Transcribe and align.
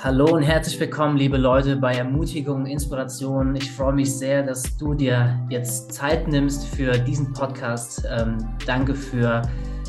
Hallo 0.00 0.36
und 0.36 0.42
herzlich 0.42 0.78
willkommen, 0.78 1.16
liebe 1.16 1.36
Leute, 1.36 1.74
bei 1.74 1.92
Ermutigung, 1.92 2.66
Inspiration. 2.66 3.56
Ich 3.56 3.72
freue 3.72 3.92
mich 3.92 4.16
sehr, 4.16 4.44
dass 4.44 4.76
du 4.76 4.94
dir 4.94 5.44
jetzt 5.48 5.92
Zeit 5.92 6.28
nimmst 6.28 6.68
für 6.68 6.92
diesen 6.92 7.32
Podcast. 7.32 8.06
Ähm, 8.08 8.38
danke 8.64 8.94
für 8.94 9.42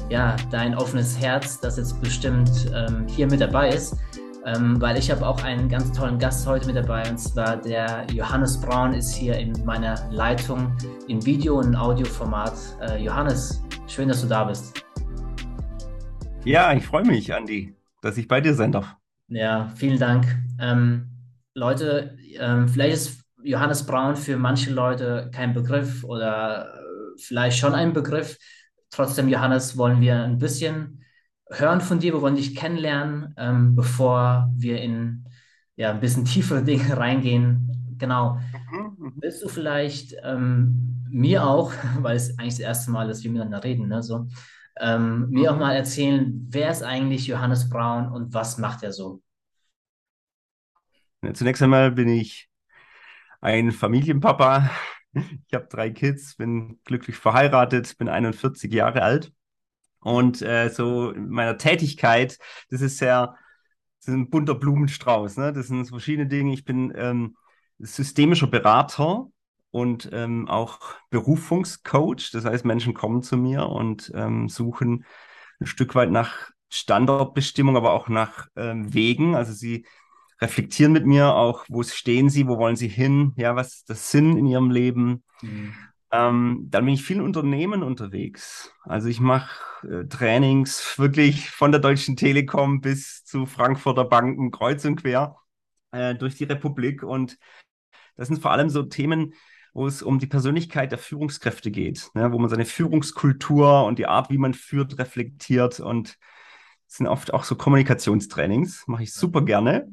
ja, 0.09 0.35
dein 0.49 0.73
offenes 0.75 1.21
Herz, 1.21 1.59
das 1.59 1.77
jetzt 1.77 2.01
bestimmt 2.01 2.49
ähm, 2.73 3.05
hier 3.07 3.27
mit 3.27 3.39
dabei 3.39 3.69
ist, 3.69 3.97
ähm, 4.45 4.81
weil 4.81 4.97
ich 4.97 5.11
habe 5.11 5.27
auch 5.27 5.43
einen 5.43 5.69
ganz 5.69 5.91
tollen 5.91 6.17
Gast 6.17 6.47
heute 6.47 6.65
mit 6.65 6.75
dabei 6.75 7.07
und 7.07 7.19
zwar 7.19 7.57
der 7.57 8.07
Johannes 8.11 8.59
Braun 8.59 8.93
ist 8.93 9.13
hier 9.13 9.37
in 9.37 9.53
meiner 9.63 10.09
Leitung 10.09 10.75
in 11.07 11.23
Video- 11.23 11.59
und 11.59 11.75
Audioformat. 11.75 12.55
Äh, 12.81 13.03
Johannes, 13.03 13.63
schön, 13.85 14.07
dass 14.07 14.23
du 14.23 14.27
da 14.27 14.45
bist. 14.45 14.83
Ja, 16.45 16.73
ich 16.73 16.87
freue 16.87 17.05
mich, 17.05 17.31
Andi, 17.31 17.75
dass 18.01 18.17
ich 18.17 18.27
bei 18.27 18.41
dir 18.41 18.55
sein 18.55 18.71
darf. 18.71 18.98
Ja, 19.29 19.71
vielen 19.75 19.99
Dank. 19.99 20.25
Ähm, 20.59 21.09
Leute, 21.53 22.17
ähm, 22.37 22.67
vielleicht 22.67 22.93
ist 22.95 23.23
Johannes 23.43 23.85
Braun 23.85 24.15
für 24.15 24.37
manche 24.37 24.71
Leute 24.71 25.29
kein 25.33 25.53
Begriff 25.53 26.03
oder 26.03 26.73
äh, 26.75 27.19
vielleicht 27.19 27.57
schon 27.59 27.73
ein 27.73 27.93
Begriff. 27.93 28.37
Trotzdem, 28.89 29.29
Johannes, 29.29 29.77
wollen 29.77 30.01
wir 30.01 30.23
ein 30.23 30.39
bisschen 30.39 31.03
hören 31.49 31.79
von 31.81 31.99
dir. 31.99 32.13
Wir 32.13 32.21
wollen 32.21 32.35
dich 32.35 32.55
kennenlernen, 32.55 33.33
ähm, 33.37 33.75
bevor 33.75 34.51
wir 34.55 34.81
in 34.81 35.25
ja, 35.75 35.91
ein 35.91 35.99
bisschen 35.99 36.25
tiefere 36.25 36.63
Dinge 36.63 36.97
reingehen. 36.97 37.95
Genau. 37.97 38.39
Mhm, 38.71 38.95
mhm. 38.97 39.13
Willst 39.17 39.43
du 39.43 39.47
vielleicht 39.47 40.15
ähm, 40.23 41.05
mir 41.09 41.45
auch, 41.45 41.71
weil 41.99 42.15
es 42.15 42.37
eigentlich 42.39 42.55
das 42.55 42.59
erste 42.59 42.91
Mal 42.91 43.09
ist, 43.09 43.17
dass 43.17 43.23
wir 43.23 43.31
miteinander 43.31 43.63
reden, 43.63 43.87
ne, 43.89 44.01
so, 44.01 44.27
ähm, 44.79 45.29
mir 45.29 45.51
auch 45.51 45.55
mhm. 45.55 45.61
mal 45.61 45.75
erzählen, 45.75 46.47
wer 46.49 46.71
ist 46.71 46.83
eigentlich 46.83 47.27
Johannes 47.27 47.69
Braun 47.69 48.11
und 48.11 48.33
was 48.33 48.57
macht 48.57 48.83
er 48.83 48.93
so? 48.93 49.21
Zunächst 51.33 51.61
einmal 51.61 51.91
bin 51.91 52.07
ich 52.07 52.49
ein 53.41 53.71
Familienpapa. 53.71 54.69
Ich 55.47 55.53
habe 55.53 55.67
drei 55.67 55.89
Kids, 55.89 56.35
bin 56.35 56.79
glücklich 56.85 57.15
verheiratet, 57.15 57.97
bin 57.97 58.09
41 58.09 58.71
Jahre 58.71 59.01
alt. 59.01 59.33
Und 60.01 60.41
äh, 60.41 60.69
so 60.69 61.11
in 61.11 61.29
meiner 61.29 61.57
Tätigkeit, 61.57 62.37
das 62.69 62.81
ist 62.81 62.99
sehr, 62.99 63.35
das 63.99 64.07
ist 64.07 64.13
ein 64.13 64.29
bunter 64.29 64.55
Blumenstrauß. 64.55 65.37
Ne? 65.37 65.51
Das 65.51 65.67
sind 65.67 65.85
verschiedene 65.85 66.27
Dinge. 66.27 66.53
Ich 66.53 66.63
bin 66.63 66.93
ähm, 66.95 67.35
systemischer 67.79 68.47
Berater 68.47 69.27
und 69.71 70.09
ähm, 70.11 70.47
auch 70.47 70.79
Berufungscoach. 71.09 72.31
Das 72.31 72.45
heißt, 72.45 72.65
Menschen 72.65 72.93
kommen 72.93 73.21
zu 73.21 73.37
mir 73.37 73.67
und 73.67 74.11
ähm, 74.15 74.49
suchen 74.49 75.05
ein 75.59 75.65
Stück 75.65 75.95
weit 75.95 76.11
nach 76.11 76.51
Standortbestimmung, 76.69 77.77
aber 77.77 77.93
auch 77.93 78.09
nach 78.09 78.47
ähm, 78.55 78.93
Wegen. 78.93 79.35
Also 79.35 79.53
sie 79.53 79.85
reflektieren 80.41 80.93
mit 80.93 81.05
mir 81.05 81.35
auch, 81.35 81.65
wo 81.67 81.83
stehen 81.83 82.29
sie, 82.29 82.47
wo 82.47 82.57
wollen 82.57 82.75
sie 82.75 82.87
hin, 82.87 83.33
ja, 83.35 83.55
was 83.55 83.75
ist 83.75 83.89
das 83.89 84.11
Sinn 84.11 84.37
in 84.37 84.45
ihrem 84.45 84.71
Leben. 84.71 85.23
Mhm. 85.41 85.73
Ähm, 86.11 86.67
dann 86.69 86.85
bin 86.85 86.93
ich 86.93 87.03
viel 87.03 87.21
Unternehmen 87.21 87.83
unterwegs. 87.83 88.73
Also 88.83 89.09
ich 89.09 89.19
mache 89.19 89.87
äh, 89.87 90.07
Trainings 90.07 90.97
wirklich 90.97 91.51
von 91.51 91.71
der 91.71 91.81
Deutschen 91.81 92.15
Telekom 92.15 92.81
bis 92.81 93.23
zu 93.25 93.45
Frankfurter 93.45 94.05
Banken 94.05 94.49
kreuz 94.49 94.85
und 94.85 94.95
quer 94.95 95.35
äh, 95.91 96.15
durch 96.15 96.35
die 96.35 96.45
Republik. 96.45 97.03
Und 97.03 97.37
das 98.15 98.27
sind 98.27 98.41
vor 98.41 98.51
allem 98.51 98.69
so 98.69 98.83
Themen, 98.83 99.33
wo 99.73 99.87
es 99.87 100.01
um 100.01 100.19
die 100.19 100.27
Persönlichkeit 100.27 100.91
der 100.91 100.99
Führungskräfte 100.99 101.71
geht, 101.71 102.09
ne? 102.13 102.31
wo 102.31 102.39
man 102.39 102.49
seine 102.49 102.65
Führungskultur 102.65 103.85
und 103.85 103.99
die 103.99 104.07
Art, 104.07 104.29
wie 104.29 104.37
man 104.37 104.53
führt, 104.53 104.97
reflektiert. 104.97 105.79
Und 105.79 106.17
es 106.87 106.95
sind 106.95 107.07
oft 107.07 107.33
auch 107.33 107.43
so 107.43 107.55
Kommunikationstrainings, 107.55 108.85
mache 108.87 109.03
ich 109.03 109.13
super 109.13 109.41
gerne. 109.43 109.87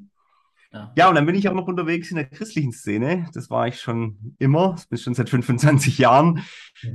Ja. 0.73 0.93
ja, 0.97 1.09
und 1.09 1.15
dann 1.15 1.27
bin 1.27 1.35
ich 1.35 1.49
auch 1.49 1.55
noch 1.55 1.69
unterwegs 1.69 2.11
in 2.11 2.17
der 2.17 2.29
christlichen 2.29 2.73
Szene. 2.73 3.29
Das 3.33 3.51
war 3.51 3.69
ich 3.69 3.81
schon 3.81 4.35
immer, 4.39 4.73
das 4.73 4.87
bin 4.87 4.99
ich 4.99 5.05
schon 5.05 5.15
seit 5.15 5.31
25 5.31 5.99
Jahren. 5.99 6.45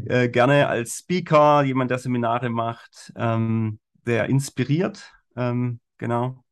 Äh, 0.06 0.30
gerne 0.30 0.68
als 0.68 1.00
Speaker, 1.00 1.64
jemand, 1.64 1.90
der 1.90 1.98
Seminare 1.98 2.50
macht, 2.50 3.12
ähm, 3.16 3.80
der 4.06 4.30
inspiriert. 4.30 5.12
Ähm, 5.36 5.80
genau. 5.98 6.44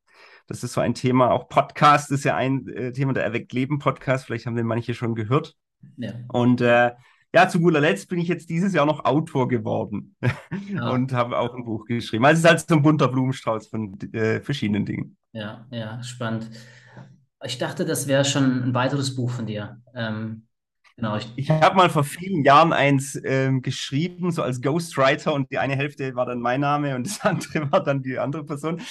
Das 0.47 0.63
ist 0.63 0.73
so 0.73 0.81
ein 0.81 0.95
Thema. 0.95 1.29
Auch 1.31 1.47
Podcast 1.47 2.09
ist 2.11 2.23
ja 2.23 2.35
ein 2.35 2.67
äh, 2.69 2.91
Thema, 2.91 3.13
der 3.13 3.23
Erweckt 3.23 3.53
Leben 3.53 3.77
Podcast. 3.77 4.25
Vielleicht 4.25 4.47
haben 4.47 4.55
den 4.55 4.65
manche 4.65 4.95
schon 4.95 5.13
gehört. 5.13 5.55
Ja. 5.97 6.13
Und 6.29 6.61
äh, 6.61 6.91
ja, 7.33 7.47
zu 7.47 7.59
guter 7.59 7.79
Letzt 7.79 8.09
bin 8.09 8.19
ich 8.19 8.27
jetzt 8.27 8.49
dieses 8.49 8.73
Jahr 8.73 8.85
noch 8.85 9.05
Autor 9.05 9.47
geworden 9.47 10.15
ja. 10.67 10.89
und 10.91 11.13
habe 11.13 11.37
auch 11.37 11.53
ein 11.53 11.65
Buch 11.65 11.85
geschrieben. 11.85 12.25
Also 12.25 12.39
es 12.39 12.43
ist 12.43 12.49
halt 12.49 12.69
so 12.69 12.75
ein 12.75 12.81
bunter 12.81 13.07
Blumenstrauß 13.07 13.67
von 13.67 13.99
äh, 14.13 14.41
verschiedenen 14.41 14.85
Dingen. 14.85 15.17
Ja, 15.31 15.67
ja, 15.71 16.01
spannend. 16.03 16.49
Ich 17.43 17.57
dachte, 17.57 17.85
das 17.85 18.07
wäre 18.07 18.25
schon 18.25 18.63
ein 18.63 18.73
weiteres 18.73 19.15
Buch 19.15 19.29
von 19.29 19.45
dir. 19.45 19.81
Ähm, 19.95 20.43
Genau, 20.99 21.15
ich, 21.15 21.31
ich 21.37 21.49
habe 21.49 21.77
mal 21.77 21.89
vor 21.89 22.03
vielen 22.03 22.43
Jahren 22.43 22.73
eins 22.73 23.17
ähm, 23.23 23.61
geschrieben, 23.61 24.31
so 24.31 24.43
als 24.43 24.61
Ghostwriter 24.61 25.33
und 25.33 25.49
die 25.49 25.57
eine 25.57 25.77
Hälfte 25.77 26.13
war 26.15 26.25
dann 26.25 26.41
mein 26.41 26.59
Name 26.59 26.93
und 26.93 27.07
das 27.07 27.21
andere 27.25 27.71
war 27.71 27.81
dann 27.81 28.03
die 28.03 28.19
andere 28.19 28.43
Person. 28.43 28.81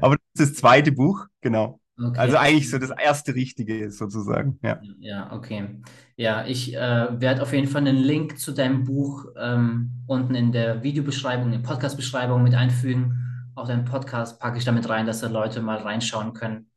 Aber 0.00 0.14
das 0.14 0.46
ist 0.46 0.52
das 0.52 0.60
zweite 0.60 0.92
Buch, 0.92 1.26
genau. 1.40 1.80
Okay. 1.98 2.18
Also 2.18 2.36
eigentlich 2.36 2.70
so 2.70 2.78
das 2.78 2.90
erste 2.90 3.34
Richtige 3.34 3.90
sozusagen. 3.90 4.58
Ja, 4.62 4.80
ja 4.98 5.32
okay. 5.32 5.80
Ja, 6.16 6.46
ich 6.46 6.74
äh, 6.74 7.20
werde 7.20 7.42
auf 7.42 7.52
jeden 7.52 7.68
Fall 7.68 7.86
einen 7.86 7.96
Link 7.96 8.38
zu 8.38 8.52
deinem 8.52 8.84
Buch 8.84 9.26
ähm, 9.38 9.92
unten 10.06 10.34
in 10.34 10.52
der 10.52 10.82
Videobeschreibung, 10.82 11.46
in 11.46 11.62
der 11.62 11.68
Podcast-Beschreibung 11.68 12.42
mit 12.42 12.54
einfügen. 12.54 13.50
Auch 13.54 13.66
deinen 13.66 13.86
Podcast 13.86 14.38
packe 14.40 14.58
ich 14.58 14.64
damit 14.64 14.88
rein, 14.88 15.06
dass 15.06 15.20
da 15.20 15.28
Leute 15.28 15.62
mal 15.62 15.78
reinschauen 15.78 16.34
können. 16.34 16.70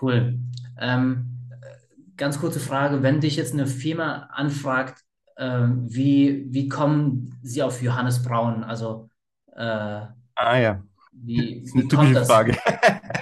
Cool. 0.00 0.38
Ähm, 0.78 1.48
ganz 2.16 2.38
kurze 2.38 2.60
Frage, 2.60 3.02
wenn 3.02 3.20
dich 3.20 3.36
jetzt 3.36 3.54
eine 3.54 3.66
Firma 3.66 4.28
anfragt, 4.32 5.02
äh, 5.36 5.68
wie, 5.68 6.46
wie 6.50 6.68
kommen 6.68 7.38
sie 7.42 7.62
auf 7.62 7.82
Johannes 7.82 8.22
Braun? 8.22 8.62
Also 8.62 9.08
äh, 9.54 10.06
ah 10.34 10.58
ja, 10.58 10.82
wie, 11.12 11.60
das 11.60 11.68
ist 11.68 11.74
eine 11.74 11.88
typische 11.88 12.24
Frage. 12.24 12.58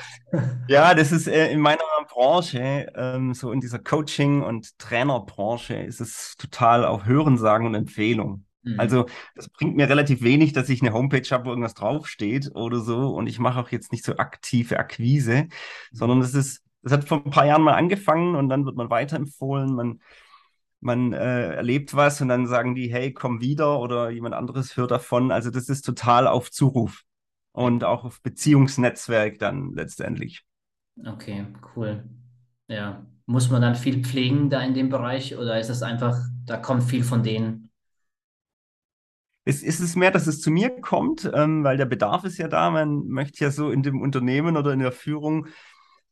ja, 0.69 0.95
das 0.95 1.13
ist 1.13 1.29
äh, 1.29 1.53
in 1.53 1.61
meiner 1.61 1.81
Branche, 2.09 2.93
ähm, 2.95 3.35
so 3.35 3.53
in 3.53 3.61
dieser 3.61 3.79
Coaching- 3.79 4.43
und 4.43 4.79
Trainerbranche, 4.79 5.75
ist 5.75 6.01
es 6.01 6.37
total 6.37 6.85
auf 6.85 7.05
Hörensagen 7.05 7.67
und 7.67 7.75
Empfehlung. 7.75 8.45
Mhm. 8.63 8.79
Also 8.79 9.07
das 9.35 9.49
bringt 9.49 9.77
mir 9.77 9.89
relativ 9.89 10.23
wenig, 10.23 10.53
dass 10.53 10.69
ich 10.69 10.83
eine 10.83 10.93
Homepage 10.93 11.29
habe, 11.31 11.47
wo 11.47 11.51
irgendwas 11.51 11.75
draufsteht 11.75 12.51
oder 12.55 12.81
so. 12.81 13.15
Und 13.15 13.27
ich 13.27 13.39
mache 13.39 13.61
auch 13.61 13.71
jetzt 13.71 13.93
nicht 13.93 14.05
so 14.05 14.17
aktive 14.17 14.79
Akquise, 14.79 15.45
mhm. 15.45 15.49
sondern 15.93 16.21
das 16.21 16.35
ist 16.35 16.63
das 16.83 16.93
hat 16.93 17.05
vor 17.05 17.23
ein 17.25 17.31
paar 17.31 17.45
Jahren 17.45 17.63
mal 17.63 17.75
angefangen 17.75 18.35
und 18.35 18.49
dann 18.49 18.65
wird 18.65 18.77
man 18.77 18.89
weiterempfohlen. 18.89 19.75
Man, 19.75 20.01
man 20.81 21.13
äh, 21.13 21.57
erlebt 21.57 21.95
was 21.95 22.23
und 22.23 22.29
dann 22.29 22.47
sagen 22.47 22.75
die, 22.75 22.91
hey, 22.91 23.13
komm 23.13 23.41
wieder 23.43 23.81
oder 23.81 24.09
jemand 24.09 24.35
anderes 24.35 24.79
hört 24.79 24.91
davon. 24.91 25.31
Also 25.31 25.51
das 25.51 25.69
ist 25.69 25.83
total 25.83 26.27
auf 26.27 26.51
Zuruf 26.51 27.05
und 27.53 27.85
auch 27.85 28.05
auf 28.05 28.23
Beziehungsnetzwerk 28.23 29.39
dann 29.39 29.73
letztendlich. 29.75 30.45
Okay, 31.05 31.47
cool. 31.75 32.05
Ja. 32.69 33.07
Muss 33.27 33.51
man 33.51 33.63
dann 33.63 33.77
viel 33.77 34.03
pflegen 34.03 34.51
da 34.51 34.61
in 34.61 34.75
dem 34.75 34.89
Bereich 34.89 35.37
oder 35.37 35.61
ist 35.61 35.69
es 35.69 35.83
einfach, 35.83 36.19
da 36.47 36.57
kommt 36.57 36.83
viel 36.83 37.05
von 37.05 37.23
denen? 37.23 37.71
Es 39.45 39.63
ist 39.63 39.81
es 39.81 39.97
mehr, 39.97 40.11
dass 40.11 40.27
es 40.27 40.41
zu 40.41 40.51
mir 40.51 40.71
kommt, 40.81 41.31
ähm, 41.33 41.65
weil 41.65 41.77
der 41.77 41.87
Bedarf 41.87 42.25
ist 42.25 42.39
ja 42.39 42.49
da. 42.49 42.71
Man 42.71 43.07
möchte 43.07 43.43
ja 43.45 43.51
so 43.51 43.71
in 43.71 43.83
dem 43.83 44.01
Unternehmen 44.01 44.57
oder 44.57 44.73
in 44.73 44.81
der 44.81 44.93
Führung 44.93 45.47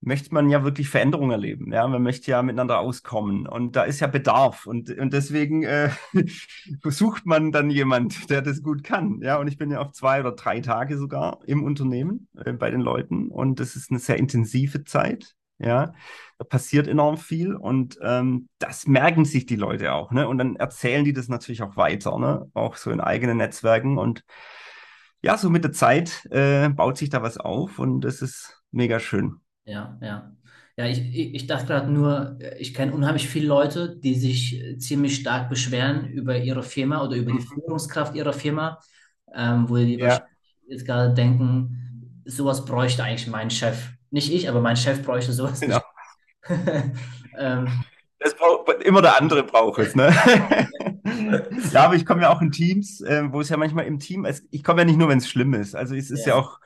möchte 0.01 0.33
man 0.33 0.49
ja 0.49 0.65
wirklich 0.65 0.89
Veränderungen 0.89 1.33
erleben. 1.33 1.73
Ja, 1.73 1.87
man 1.89 2.03
möchte 2.03 2.31
ja 2.31 2.43
miteinander 2.43 2.79
auskommen 2.79 3.47
und 3.47 3.75
da 3.77 3.83
ist 3.83 4.01
ja 4.01 4.07
Bedarf 4.07 4.67
und, 4.67 4.91
und 4.91 5.13
deswegen 5.13 5.65
äh, 5.65 5.91
sucht 6.85 7.27
man 7.27 7.53
dann 7.53 7.71
jemand, 7.71 8.31
der 8.31 8.43
das 8.43 8.63
gut 8.63 8.85
kann. 8.85 9.21
Ja, 9.23 9.39
und 9.39 9.49
ich 9.49 9.59
bin 9.59 9.71
ja 9.71 9.81
auf 9.81 9.93
zwei 9.93 10.21
oder 10.21 10.33
drei 10.33 10.61
Tage 10.61 10.97
sogar 10.97 11.41
im 11.47 11.65
Unternehmen 11.65 12.29
äh, 12.37 12.53
bei 12.53 12.71
den 12.71 12.81
Leuten 12.81 13.29
und 13.29 13.61
das 13.61 13.77
ist 13.77 13.91
eine 13.91 13.99
sehr 13.99 14.19
intensive 14.19 14.85
Zeit. 14.85 15.35
Ja, 15.61 15.93
da 16.39 16.45
passiert 16.45 16.87
enorm 16.87 17.17
viel 17.17 17.57
und 17.57 17.99
ähm, 18.01 18.49
das 18.61 18.87
merken 18.87 19.25
sich 19.25 19.45
die 19.45 19.57
Leute 19.57 19.93
auch. 19.93 20.13
Ne? 20.13 20.29
Und 20.29 20.39
dann 20.39 20.55
erzählen 20.55 21.05
die 21.05 21.13
das 21.13 21.27
natürlich 21.27 21.63
auch 21.63 21.77
weiter, 21.77 22.17
ne? 22.17 22.49
auch 22.55 22.77
so 22.77 22.93
in 22.93 23.01
eigenen 23.01 23.39
Netzwerken 23.39 23.99
und 23.99 24.25
ja, 25.21 25.37
so 25.37 25.51
mit 25.51 25.65
der 25.65 25.73
Zeit 25.73 26.27
äh, 26.31 26.69
baut 26.69 26.97
sich 26.97 27.11
da 27.11 27.23
was 27.23 27.39
auf 27.39 27.81
und 27.81 28.03
das 28.03 28.23
ist 28.23 28.63
mega 28.71 29.01
schön. 29.01 29.41
Ja, 29.69 29.99
ja. 30.01 30.33
Ja, 30.77 30.87
ich, 30.87 31.35
ich 31.35 31.47
dachte 31.49 31.67
gerade 31.67 31.91
nur, 31.91 32.39
ich 32.57 32.73
kenne 32.73 32.93
unheimlich 32.93 33.29
viele 33.29 33.49
Leute, 33.49 33.97
die 33.97 34.15
sich 34.15 34.63
ziemlich 34.79 35.17
stark 35.17 35.49
beschweren 35.49 36.07
über 36.07 36.39
ihre 36.39 36.63
Firma 36.63 37.03
oder 37.03 37.17
über 37.17 37.33
die 37.33 37.39
mhm. 37.39 37.49
Führungskraft 37.49 38.15
ihrer 38.15 38.33
Firma, 38.33 38.79
ähm, 39.35 39.69
wo 39.69 39.75
die 39.75 39.99
ja. 39.99 40.23
jetzt 40.69 40.87
gerade 40.87 41.13
denken, 41.13 42.23
sowas 42.25 42.65
bräuchte 42.65 43.03
eigentlich 43.03 43.27
mein 43.27 43.51
Chef. 43.51 43.89
Nicht 44.11 44.33
ich, 44.33 44.49
aber 44.49 44.61
mein 44.61 44.77
Chef 44.77 45.03
bräuchte 45.03 45.33
sowas. 45.33 45.59
Genau. 45.59 45.81
ähm, 47.37 47.69
das 48.21 48.37
braucht, 48.37 48.83
immer 48.85 49.03
der 49.03 49.21
andere 49.21 49.43
braucht 49.43 49.81
es, 49.81 49.97
ne? 49.97 50.15
ja, 51.73 51.87
aber 51.87 51.97
ich 51.97 52.07
komme 52.07 52.23
ja 52.23 52.31
auch 52.31 52.41
in 52.41 52.53
Teams, 52.53 53.01
äh, 53.01 53.25
wo 53.33 53.41
es 53.41 53.49
ja 53.49 53.57
manchmal 53.57 53.87
im 53.87 53.99
Team, 53.99 54.25
es, 54.25 54.45
ich 54.53 54.63
komme 54.63 54.83
ja 54.83 54.85
nicht 54.85 54.99
nur, 54.99 55.09
wenn 55.09 55.19
es 55.19 55.29
schlimm 55.29 55.55
ist. 55.55 55.75
Also 55.75 55.97
es 55.97 56.13
ist 56.13 56.25
ja, 56.25 56.35
ja 56.35 56.41
auch 56.41 56.61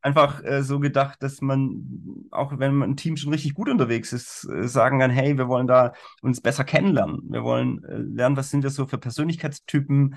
einfach 0.00 0.42
äh, 0.44 0.62
so 0.62 0.78
gedacht, 0.78 1.22
dass 1.22 1.40
man, 1.40 2.28
auch 2.30 2.58
wenn 2.58 2.74
man 2.74 2.90
ein 2.90 2.96
Team 2.96 3.16
schon 3.16 3.32
richtig 3.32 3.54
gut 3.54 3.68
unterwegs 3.68 4.12
ist, 4.12 4.44
äh, 4.44 4.68
sagen 4.68 5.00
kann, 5.00 5.10
hey, 5.10 5.36
wir 5.36 5.48
wollen 5.48 5.66
da 5.66 5.92
uns 6.22 6.40
besser 6.40 6.64
kennenlernen. 6.64 7.22
Wir 7.28 7.42
wollen 7.42 7.84
äh, 7.84 7.96
lernen, 7.96 8.36
was 8.36 8.50
sind 8.50 8.62
wir 8.62 8.70
so 8.70 8.86
für 8.86 8.98
Persönlichkeitstypen, 8.98 10.16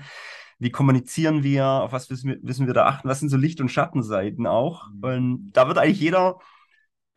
wie 0.58 0.70
kommunizieren 0.70 1.42
wir, 1.42 1.66
auf 1.66 1.92
was 1.92 2.10
wissen 2.10 2.30
wir, 2.30 2.38
wissen 2.42 2.66
wir 2.66 2.74
da 2.74 2.86
achten, 2.86 3.08
was 3.08 3.20
sind 3.20 3.28
so 3.28 3.36
Licht- 3.36 3.60
und 3.60 3.70
Schattenseiten 3.70 4.46
auch. 4.46 4.88
Mhm. 4.90 5.04
Und 5.04 5.52
da 5.52 5.66
wird 5.66 5.78
eigentlich 5.78 6.00
jeder 6.00 6.38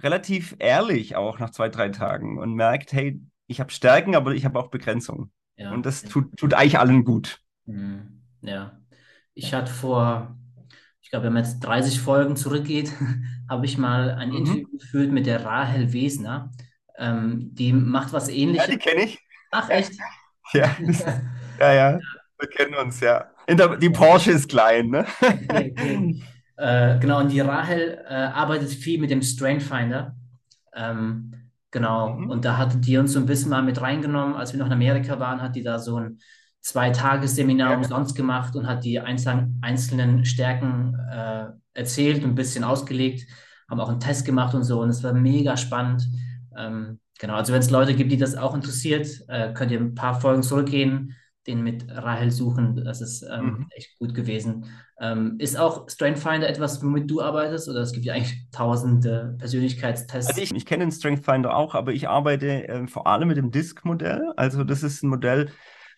relativ 0.02 0.56
ehrlich 0.60 1.16
auch 1.16 1.40
nach 1.40 1.52
zwei, 1.52 1.70
drei 1.70 1.90
Tagen 1.90 2.38
und 2.40 2.54
merkt, 2.54 2.92
hey, 2.94 3.22
ich 3.48 3.60
habe 3.60 3.72
Stärken, 3.72 4.16
aber 4.16 4.34
ich 4.34 4.46
habe 4.46 4.60
auch 4.60 4.70
Begrenzungen. 4.70 5.32
Ja. 5.56 5.72
Und 5.72 5.86
das 5.86 6.04
tut, 6.04 6.36
tut 6.38 6.54
eigentlich 6.54 6.80
allen 6.80 7.06
gut. 7.06 7.42
Mhm. 7.66 8.24
Ja. 8.42 8.80
Ich 9.34 9.54
hatte 9.54 9.72
vor 9.72 10.36
ich 11.06 11.12
glaube, 11.12 11.28
wenn 11.28 11.34
man 11.34 11.44
jetzt 11.44 11.60
30 11.60 12.02
Folgen 12.02 12.36
zurückgeht, 12.36 12.92
habe 13.50 13.68
ich 13.68 13.78
mal 13.78 14.10
ein 14.10 14.30
mhm. 14.30 14.38
Interview 14.38 14.68
geführt 14.72 15.12
mit 15.12 15.28
der 15.28 15.46
Rahel 15.46 15.94
Wesner. 15.94 16.52
Ähm, 16.98 17.52
die 17.54 17.74
macht 17.74 18.12
was 18.12 18.28
ähnliches. 18.28 18.66
Ja, 18.66 18.74
die 18.74 18.80
kenne 18.80 19.04
ich. 19.04 19.20
Ach, 19.52 19.70
echt? 19.70 19.94
ja, 20.54 20.76
ja, 21.60 21.74
ja, 21.74 22.00
wir 22.40 22.50
kennen 22.50 22.74
uns, 22.74 23.00
ja. 23.02 23.30
Der, 23.48 23.78
die 23.78 23.92
Porsche 23.92 24.32
ist 24.32 24.50
klein, 24.50 24.88
ne? 24.88 25.06
okay, 25.22 25.74
okay. 25.78 26.24
Äh, 26.58 26.98
genau, 27.00 27.20
und 27.20 27.32
die 27.32 27.42
Rahel 27.42 28.04
äh, 28.08 28.14
arbeitet 28.14 28.70
viel 28.70 29.00
mit 29.00 29.12
dem 29.12 29.22
Strainfinder. 29.22 30.16
Ähm, 30.74 31.52
genau, 31.70 32.16
mhm. 32.16 32.32
und 32.32 32.46
da 32.46 32.58
hatte 32.58 32.78
die 32.78 32.98
uns 32.98 33.14
so 33.14 33.20
ein 33.20 33.28
bisschen 33.28 33.52
mal 33.52 33.62
mit 33.62 33.80
reingenommen, 33.80 34.36
als 34.36 34.54
wir 34.54 34.60
noch 34.60 34.68
in 34.68 34.74
Amerika 34.74 35.20
waren, 35.20 35.42
hat 35.42 35.56
die 35.56 35.64
da 35.64 35.78
so 35.78 36.00
ein 36.00 36.20
zwei 36.66 36.90
Tagesseminar 36.90 37.72
ja. 37.74 37.78
umsonst 37.78 38.16
gemacht 38.16 38.56
und 38.56 38.66
hat 38.66 38.84
die 38.84 39.00
einzelnen 39.00 40.26
Stärken 40.26 40.98
äh, 41.12 41.46
erzählt 41.76 42.24
und 42.24 42.32
ein 42.32 42.36
bisschen 42.36 42.64
ausgelegt, 42.64 43.28
haben 43.70 43.80
auch 43.80 43.90
einen 43.90 44.00
Test 44.00 44.26
gemacht 44.26 44.56
und 44.56 44.64
so 44.64 44.82
und 44.82 44.90
es 44.90 45.04
war 45.04 45.14
mega 45.14 45.58
spannend. 45.58 46.08
Ähm, 46.58 47.00
genau, 47.20 47.36
also 47.36 47.54
wenn 47.54 47.60
es 47.60 47.70
Leute 47.70 47.94
gibt, 47.94 48.12
die 48.12 48.18
das 48.18 48.36
auch 48.36 48.56
interessiert, 48.56 49.08
äh, 49.28 49.54
könnt 49.54 49.72
ihr 49.72 49.80
ein 49.80 49.94
paar 49.94 50.20
Folgen 50.20 50.42
zurückgehen, 50.42 51.14
den 51.46 51.62
mit 51.62 51.86
Rahel 51.88 52.32
suchen. 52.32 52.84
Das 52.84 53.00
ist 53.00 53.22
ähm, 53.22 53.46
mhm. 53.46 53.68
echt 53.70 54.00
gut 54.00 54.16
gewesen. 54.16 54.66
Ähm, 55.00 55.36
ist 55.38 55.60
auch 55.60 55.88
Strengthfinder 55.88 56.50
etwas, 56.50 56.82
womit 56.82 57.12
du 57.12 57.22
arbeitest 57.22 57.70
oder 57.70 57.82
es 57.82 57.92
gibt 57.92 58.08
ja 58.08 58.16
eigentlich 58.16 58.50
tausende 58.52 59.36
Persönlichkeitstests? 59.38 60.32
Also 60.32 60.42
ich, 60.42 60.56
ich 60.56 60.66
kenne 60.66 60.86
den 60.86 60.92
Strengthfinder 60.92 61.56
auch, 61.56 61.76
aber 61.76 61.94
ich 61.94 62.10
arbeite 62.10 62.68
äh, 62.68 62.88
vor 62.88 63.06
allem 63.06 63.28
mit 63.28 63.38
dem 63.38 63.52
Disk-Modell. 63.52 64.34
Also 64.36 64.64
das 64.64 64.82
ist 64.82 65.04
ein 65.04 65.10
Modell, 65.10 65.52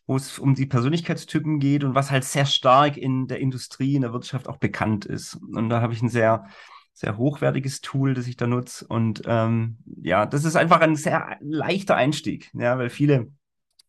wo 0.08 0.16
es 0.16 0.40
um 0.40 0.56
die 0.56 0.66
Persönlichkeitstypen 0.66 1.60
geht 1.60 1.84
und 1.84 1.94
was 1.94 2.10
halt 2.10 2.24
sehr 2.24 2.46
stark 2.46 2.98
in 2.98 3.28
der 3.28 3.40
Industrie, 3.40 3.96
in 3.96 4.02
der 4.02 4.14
Wirtschaft 4.14 4.48
auch 4.48 4.58
bekannt 4.58 5.06
ist. 5.06 5.36
Und 5.36 5.70
da 5.70 5.82
habe 5.82 5.94
ich 5.94 6.02
ein 6.02 6.10
sehr, 6.10 6.46
sehr 6.94 7.18
hochwertiges 7.18 7.82
Tool, 7.82 8.14
das 8.14 8.26
ich 8.28 8.38
da 8.38 8.48
nutze. 8.48 8.88
Und 8.88 9.22
ähm, 9.26 9.78
ja, 10.02 10.26
das 10.26 10.46
ist 10.46 10.56
einfach 10.56 10.80
ein 10.80 10.96
sehr 10.96 11.38
leichter 11.42 11.96
Einstieg, 11.96 12.50
ja, 12.54 12.78
weil 12.78 12.90
viele 12.90 13.32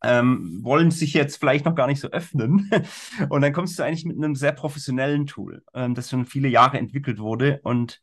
ähm, 0.03 0.59
wollen 0.63 0.91
sich 0.91 1.15
jetzt 1.15 1.37
vielleicht 1.37 1.65
noch 1.65 1.75
gar 1.77 1.87
nicht 1.87 2.01
so 2.01 2.09
öffnen. 2.09 2.69
und 3.29 3.41
dann 3.41 3.53
kommst 3.53 3.79
du 3.79 3.85
eigentlich 3.85 4.05
mit 4.05 4.17
einem 4.17 4.35
sehr 4.35 4.53
professionellen 4.53 5.27
Tool, 5.27 5.63
ähm, 5.73 5.95
das 5.95 6.11
schon 6.11 6.27
viele 6.27 6.49
Jahre 6.49 6.79
entwickelt 6.79 7.21
wurde. 7.21 7.61
Und 7.63 8.01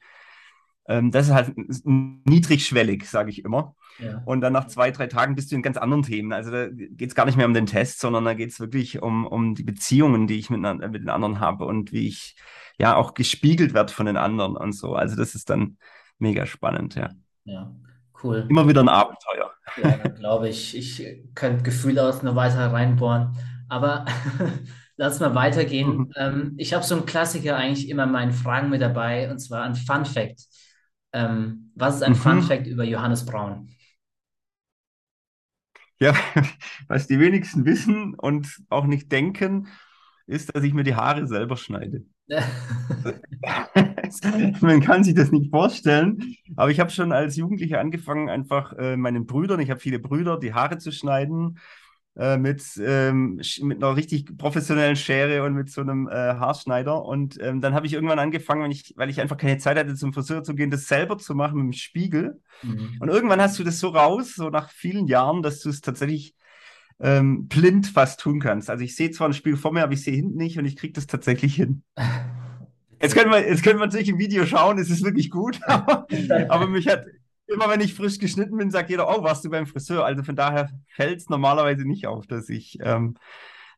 ähm, 0.88 1.12
das 1.12 1.28
ist 1.28 1.34
halt 1.34 1.54
niedrigschwellig, 1.84 3.10
sage 3.10 3.32
ich 3.32 3.44
immer. 3.44 3.76
Ja. 4.00 4.22
Und 4.26 4.42
dann 4.42 4.54
nach 4.54 4.68
zwei, 4.68 4.92
drei 4.92 5.08
Tagen 5.08 5.36
bist 5.36 5.52
du 5.52 5.56
in 5.56 5.62
ganz 5.62 5.78
anderen 5.78 6.04
Themen. 6.04 6.32
Also 6.32 6.52
da 6.52 6.68
geht 6.70 7.10
es 7.10 7.16
gar 7.16 7.26
nicht 7.26 7.38
mehr 7.38 7.48
um 7.48 7.54
den 7.54 7.66
Test, 7.66 8.00
sondern 8.00 8.26
da 8.26 8.34
geht 8.34 8.52
es 8.52 8.60
wirklich 8.60 9.02
um, 9.02 9.26
um 9.26 9.56
die 9.56 9.64
Beziehungen, 9.64 10.28
die 10.28 10.38
ich 10.38 10.50
mit, 10.50 10.62
mit 10.62 11.02
den 11.02 11.10
anderen 11.10 11.40
habe 11.40 11.66
und 11.66 11.92
wie 11.92 12.08
ich 12.08 12.36
ja 12.78 12.96
auch 12.96 13.14
gespiegelt 13.14 13.74
werde 13.74 13.94
von 13.94 14.06
den 14.06 14.18
anderen 14.18 14.56
und 14.58 14.74
so. 14.74 14.96
Also 14.96 15.16
das 15.16 15.34
ist 15.34 15.50
dann 15.50 15.78
mega 16.20 16.46
spannend, 16.46 16.96
ja. 16.96 17.10
Ja, 17.46 17.74
cool. 18.24 18.46
Immer 18.50 18.68
wieder 18.68 18.82
ein 18.82 18.90
Abenteuer. 18.90 19.52
Ja, 19.82 19.98
glaube 20.10 20.50
ich. 20.50 20.76
Ich 20.76 21.24
könnte 21.36 21.64
Gefühle 21.64 22.04
aus 22.04 22.22
nur 22.22 22.36
weiter 22.36 22.72
reinbohren. 22.72 23.38
Aber 23.70 24.06
lass 24.98 25.20
mal 25.20 25.36
weitergehen. 25.36 25.98
Mhm. 25.98 26.12
Ähm, 26.16 26.54
ich 26.58 26.74
habe 26.74 26.84
so 26.84 26.96
einen 26.96 27.06
Klassiker 27.06 27.56
eigentlich 27.56 27.90
immer 27.90 28.04
in 28.04 28.12
meinen 28.12 28.34
Fragen 28.34 28.70
mit 28.70 28.82
dabei, 28.82 29.32
und 29.32 29.40
zwar 29.40 29.64
ein 29.64 29.76
Fun 29.76 30.06
Fact. 30.06 30.42
Ähm, 31.16 31.72
was 31.76 31.96
ist 31.96 32.04
ein 32.04 32.12
mhm. 32.12 32.18
Fun 32.18 32.44
Fact 32.44 32.68
über 32.68 32.84
Johannes 32.84 33.26
Braun? 33.26 33.70
Ja, 35.98 36.14
was 36.90 37.08
die 37.08 37.22
wenigsten 37.22 37.64
wissen 37.66 38.16
und 38.16 38.62
auch 38.70 38.86
nicht 38.86 39.10
denken, 39.14 39.70
ist, 40.28 40.54
dass 40.54 40.64
ich 40.64 40.74
mir 40.74 40.84
die 40.84 40.96
Haare 40.96 41.26
selber 41.26 41.56
schneide. 41.56 42.04
Man 44.60 44.82
kann 44.82 45.06
sich 45.06 45.14
das 45.14 45.32
nicht 45.32 45.52
vorstellen, 45.52 46.36
aber 46.58 46.70
ich 46.72 46.82
habe 46.82 46.90
schon 46.90 47.14
als 47.14 47.38
Jugendlicher 47.38 47.80
angefangen, 47.80 48.30
einfach 48.30 48.74
äh, 48.74 48.98
meinen 48.98 49.26
Brüdern, 49.26 49.62
ich 49.62 49.70
habe 49.70 49.80
viele 49.80 50.00
Brüder, 50.00 50.38
die 50.38 50.54
Haare 50.54 50.80
zu 50.80 50.92
schneiden 50.92 51.60
äh, 52.18 52.38
mit, 52.38 52.64
ähm, 52.80 53.42
mit 53.62 53.84
einer 53.84 53.96
richtig 53.96 54.38
professionellen 54.38 54.96
Schere 54.96 55.44
und 55.44 55.54
mit 55.54 55.70
so 55.70 55.82
einem 55.82 56.08
äh, 56.08 56.12
Haarschneider. 56.12 57.04
Und 57.04 57.42
ähm, 57.42 57.62
dann 57.62 57.74
habe 57.74 57.88
ich 57.88 57.94
irgendwann 57.94 58.20
angefangen, 58.20 58.64
wenn 58.64 58.72
ich, 58.72 58.94
weil 58.96 59.10
ich 59.10 59.20
einfach 59.22 59.38
keine 59.38 59.58
Zeit 59.58 59.78
hatte, 59.78 59.96
zum 59.96 60.14
Friseur 60.14 60.44
zu 60.44 60.56
gehen, 60.56 60.72
das 60.72 60.88
selber 60.88 61.18
zu 61.18 61.36
machen 61.36 61.58
mit 61.58 61.66
dem 61.66 61.74
Spiegel. 61.74 62.42
Mhm. 62.64 62.98
Und 63.00 63.10
irgendwann 63.10 63.42
hast 63.42 63.60
du 63.60 63.64
das 63.64 63.80
so 63.80 63.90
raus, 63.90 64.36
so 64.36 64.50
nach 64.50 64.70
vielen 64.70 65.08
Jahren, 65.08 65.42
dass 65.42 65.60
du 65.60 65.70
es 65.70 65.82
tatsächlich 65.82 66.36
ähm, 67.00 67.48
blind 67.48 67.88
fast 67.88 68.20
tun 68.20 68.40
kannst. 68.40 68.70
Also 68.70 68.84
ich 68.84 68.96
sehe 68.96 69.12
zwar 69.12 69.28
ein 69.28 69.34
Spiegel 69.34 69.58
vor 69.58 69.74
mir, 69.74 69.84
aber 69.84 69.94
ich 69.94 70.04
sehe 70.04 70.16
hinten 70.16 70.38
nicht 70.38 70.58
und 70.58 70.66
ich 70.66 70.76
kriege 70.76 70.94
das 70.94 71.08
tatsächlich 71.08 71.56
hin. 71.56 71.84
Jetzt 73.02 73.14
können, 73.14 73.30
wir, 73.30 73.46
jetzt 73.48 73.62
können 73.62 73.78
wir 73.78 73.86
natürlich 73.86 74.08
im 74.08 74.18
Video 74.18 74.46
schauen, 74.46 74.80
es 74.80 74.90
ist 74.90 75.04
wirklich 75.04 75.30
gut, 75.30 75.60
aber, 75.68 76.08
aber 76.50 76.68
mich 76.68 76.88
hat, 76.88 77.06
immer 77.48 77.70
wenn 77.70 77.82
ich 77.82 77.94
frisch 77.94 78.20
geschnitten 78.20 78.58
bin, 78.58 78.72
sagt 78.72 78.90
jeder, 78.90 79.08
oh, 79.10 79.24
warst 79.24 79.46
du 79.46 79.50
beim 79.50 79.68
Friseur? 79.68 80.06
Also 80.06 80.24
von 80.24 80.36
daher 80.36 80.70
fällt 80.90 81.20
es 81.20 81.30
normalerweise 81.30 81.88
nicht 81.88 82.08
auf, 82.08 82.28
dass 82.28 82.50
ich, 82.50 82.78
ähm, 82.82 83.16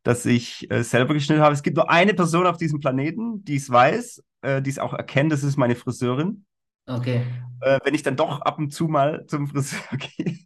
dass 0.03 0.25
ich 0.25 0.69
äh, 0.71 0.83
selber 0.83 1.13
geschnitten 1.13 1.41
habe. 1.41 1.53
Es 1.53 1.63
gibt 1.63 1.77
nur 1.77 1.89
eine 1.89 2.13
Person 2.13 2.47
auf 2.47 2.57
diesem 2.57 2.79
Planeten, 2.79 3.43
die 3.43 3.55
es 3.55 3.69
weiß, 3.69 4.23
äh, 4.41 4.61
die 4.61 4.69
es 4.69 4.79
auch 4.79 4.93
erkennt, 4.93 5.31
das 5.31 5.43
ist 5.43 5.57
meine 5.57 5.75
Friseurin. 5.75 6.45
Okay. 6.87 7.21
Äh, 7.59 7.79
wenn 7.83 7.93
ich 7.93 8.03
dann 8.03 8.15
doch 8.15 8.41
ab 8.41 8.59
und 8.59 8.71
zu 8.71 8.87
mal 8.87 9.25
zum 9.27 9.47
Friseur 9.47 9.81
gehe 9.97 10.37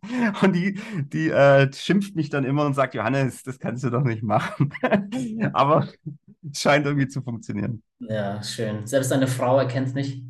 und 0.41 0.53
die, 0.53 0.79
die 1.13 1.29
äh, 1.29 1.71
schimpft 1.71 2.15
mich 2.15 2.29
dann 2.29 2.45
immer 2.45 2.65
und 2.65 2.73
sagt, 2.73 2.95
Johannes, 2.95 3.43
das 3.43 3.59
kannst 3.59 3.83
du 3.83 3.89
doch 3.89 4.03
nicht 4.03 4.23
machen. 4.23 4.73
Aber 5.53 5.87
es 6.51 6.59
scheint 6.59 6.85
irgendwie 6.85 7.07
zu 7.07 7.21
funktionieren. 7.21 7.83
Ja, 7.99 8.41
schön. 8.41 8.87
Selbst 8.87 9.11
deine 9.11 9.27
Frau 9.27 9.59
erkennt 9.59 9.89
es 9.89 9.93
nicht. 9.93 10.23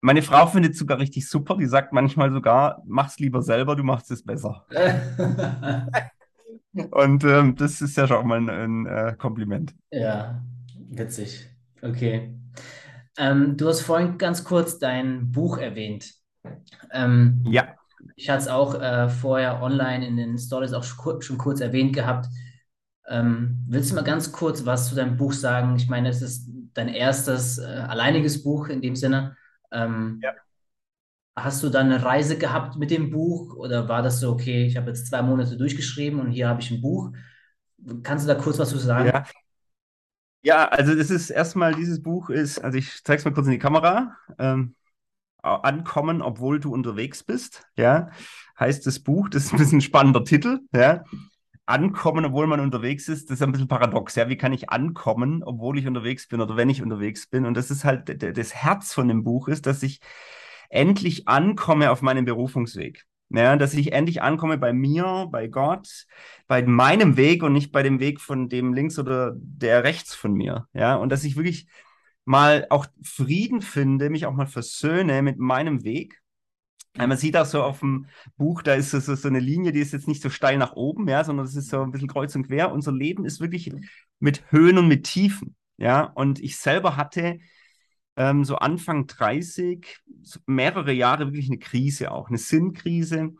Meine 0.00 0.22
Frau 0.22 0.46
findet 0.46 0.72
es 0.72 0.78
sogar 0.78 0.98
richtig 0.98 1.28
super. 1.28 1.56
Die 1.56 1.66
sagt 1.66 1.92
manchmal 1.92 2.32
sogar, 2.32 2.82
mach's 2.86 3.18
lieber 3.18 3.42
selber, 3.42 3.74
du 3.74 3.82
machst 3.82 4.10
es 4.10 4.24
besser. 4.24 4.64
Und 6.90 7.24
ähm, 7.24 7.56
das 7.56 7.80
ist 7.80 7.96
ja 7.96 8.06
schon 8.06 8.26
mal 8.26 8.38
ein, 8.38 8.50
ein 8.50 8.86
äh, 8.86 9.16
Kompliment. 9.16 9.74
Ja, 9.90 10.42
witzig. 10.90 11.48
Okay. 11.82 12.34
Ähm, 13.16 13.56
du 13.56 13.68
hast 13.68 13.80
vorhin 13.80 14.18
ganz 14.18 14.44
kurz 14.44 14.78
dein 14.78 15.32
Buch 15.32 15.58
erwähnt. 15.58 16.14
Ähm, 16.92 17.42
ja. 17.44 17.74
Ich 18.14 18.30
hatte 18.30 18.42
es 18.42 18.48
auch 18.48 18.80
äh, 18.80 19.08
vorher 19.08 19.60
online 19.62 20.06
in 20.06 20.16
den 20.16 20.38
Stories 20.38 20.72
auch 20.72 20.84
schon 20.84 21.38
kurz 21.38 21.60
erwähnt 21.60 21.94
gehabt. 21.94 22.28
Ähm, 23.08 23.64
willst 23.66 23.90
du 23.90 23.94
mal 23.96 24.04
ganz 24.04 24.30
kurz 24.30 24.64
was 24.64 24.88
zu 24.88 24.94
deinem 24.94 25.16
Buch 25.16 25.32
sagen? 25.32 25.74
Ich 25.76 25.88
meine, 25.88 26.08
es 26.10 26.22
ist 26.22 26.48
dein 26.74 26.88
erstes 26.88 27.58
äh, 27.58 27.64
alleiniges 27.64 28.42
Buch 28.44 28.68
in 28.68 28.80
dem 28.80 28.94
Sinne. 28.94 29.36
Ähm, 29.72 30.20
ja. 30.22 30.34
Hast 31.36 31.62
du 31.62 31.68
dann 31.68 31.86
eine 31.86 32.04
Reise 32.04 32.36
gehabt 32.36 32.76
mit 32.76 32.90
dem 32.90 33.10
Buch 33.10 33.54
oder 33.54 33.88
war 33.88 34.02
das 34.02 34.20
so, 34.20 34.32
okay, 34.32 34.66
ich 34.66 34.76
habe 34.76 34.88
jetzt 34.88 35.06
zwei 35.06 35.22
Monate 35.22 35.56
durchgeschrieben 35.56 36.18
und 36.20 36.30
hier 36.30 36.48
habe 36.48 36.60
ich 36.60 36.70
ein 36.70 36.80
Buch? 36.80 37.12
Kannst 38.02 38.24
du 38.24 38.32
da 38.32 38.34
kurz 38.34 38.58
was 38.58 38.70
zu 38.70 38.78
sagen? 38.78 39.08
Ja. 39.08 39.24
Ja, 40.40 40.68
also 40.68 40.94
das 40.94 41.10
ist 41.10 41.30
erstmal, 41.30 41.74
dieses 41.74 42.00
Buch 42.00 42.30
ist, 42.30 42.60
also 42.60 42.78
ich 42.78 43.02
zeige 43.02 43.18
es 43.18 43.24
mal 43.24 43.32
kurz 43.32 43.46
in 43.46 43.52
die 43.52 43.58
Kamera. 43.58 44.16
Ähm, 44.38 44.74
Ankommen, 45.40 46.20
obwohl 46.20 46.58
du 46.60 46.72
unterwegs 46.72 47.22
bist, 47.22 47.64
ja, 47.76 48.10
heißt 48.58 48.86
das 48.86 49.00
Buch. 49.00 49.28
Das 49.28 49.44
ist 49.44 49.52
ein 49.52 49.58
bisschen 49.58 49.80
spannender 49.80 50.24
Titel, 50.24 50.60
ja 50.72 51.04
ankommen, 51.68 52.24
obwohl 52.24 52.46
man 52.46 52.60
unterwegs 52.60 53.08
ist, 53.08 53.30
das 53.30 53.38
ist 53.38 53.42
ein 53.42 53.52
bisschen 53.52 53.68
paradox. 53.68 54.14
Ja, 54.14 54.28
wie 54.28 54.36
kann 54.36 54.52
ich 54.52 54.70
ankommen, 54.70 55.42
obwohl 55.44 55.78
ich 55.78 55.86
unterwegs 55.86 56.26
bin 56.26 56.40
oder 56.40 56.56
wenn 56.56 56.70
ich 56.70 56.82
unterwegs 56.82 57.26
bin? 57.26 57.46
Und 57.46 57.56
das 57.56 57.70
ist 57.70 57.84
halt 57.84 58.22
das 58.22 58.54
Herz 58.54 58.92
von 58.94 59.08
dem 59.08 59.22
Buch 59.24 59.48
ist, 59.48 59.66
dass 59.66 59.82
ich 59.82 60.00
endlich 60.70 61.28
ankomme 61.28 61.90
auf 61.90 62.02
meinem 62.02 62.24
Berufungsweg. 62.24 63.04
Ja, 63.30 63.56
dass 63.56 63.74
ich 63.74 63.92
endlich 63.92 64.22
ankomme 64.22 64.56
bei 64.56 64.72
mir, 64.72 65.28
bei 65.30 65.48
Gott, 65.48 66.06
bei 66.46 66.62
meinem 66.62 67.18
Weg 67.18 67.42
und 67.42 67.52
nicht 67.52 67.72
bei 67.72 67.82
dem 67.82 68.00
Weg 68.00 68.20
von 68.22 68.48
dem 68.48 68.72
links 68.72 68.98
oder 68.98 69.34
der 69.36 69.84
rechts 69.84 70.14
von 70.14 70.32
mir. 70.32 70.66
Ja, 70.72 70.96
und 70.96 71.10
dass 71.10 71.24
ich 71.24 71.36
wirklich 71.36 71.68
mal 72.24 72.66
auch 72.70 72.86
Frieden 73.02 73.60
finde, 73.60 74.08
mich 74.08 74.24
auch 74.24 74.32
mal 74.32 74.46
versöhne 74.46 75.20
mit 75.20 75.38
meinem 75.38 75.84
Weg 75.84 76.22
man 76.96 77.16
sieht 77.16 77.36
auch 77.36 77.46
so 77.46 77.62
auf 77.62 77.80
dem 77.80 78.06
Buch, 78.36 78.62
da 78.62 78.74
ist 78.74 78.90
so, 78.90 78.98
so, 78.98 79.28
eine 79.28 79.40
Linie, 79.40 79.72
die 79.72 79.80
ist 79.80 79.92
jetzt 79.92 80.08
nicht 80.08 80.22
so 80.22 80.30
steil 80.30 80.58
nach 80.58 80.72
oben, 80.72 81.08
ja, 81.08 81.22
sondern 81.22 81.46
es 81.46 81.54
ist 81.54 81.68
so 81.68 81.82
ein 81.82 81.90
bisschen 81.90 82.08
kreuz 82.08 82.34
und 82.34 82.46
quer. 82.46 82.72
Unser 82.72 82.92
Leben 82.92 83.24
ist 83.24 83.40
wirklich 83.40 83.70
mit 84.18 84.50
Höhen 84.50 84.78
und 84.78 84.88
mit 84.88 85.04
Tiefen, 85.04 85.54
ja. 85.76 86.02
Und 86.02 86.40
ich 86.40 86.56
selber 86.56 86.96
hatte 86.96 87.38
ähm, 88.18 88.44
so 88.44 88.56
Anfang 88.56 89.06
30, 89.06 90.00
mehrere 90.46 90.92
Jahre 90.92 91.26
wirklich 91.26 91.48
eine 91.48 91.60
Krise 91.60 92.10
auch, 92.10 92.28
eine 92.28 92.36
Sinnkrise. 92.36 93.22
Mhm. 93.22 93.36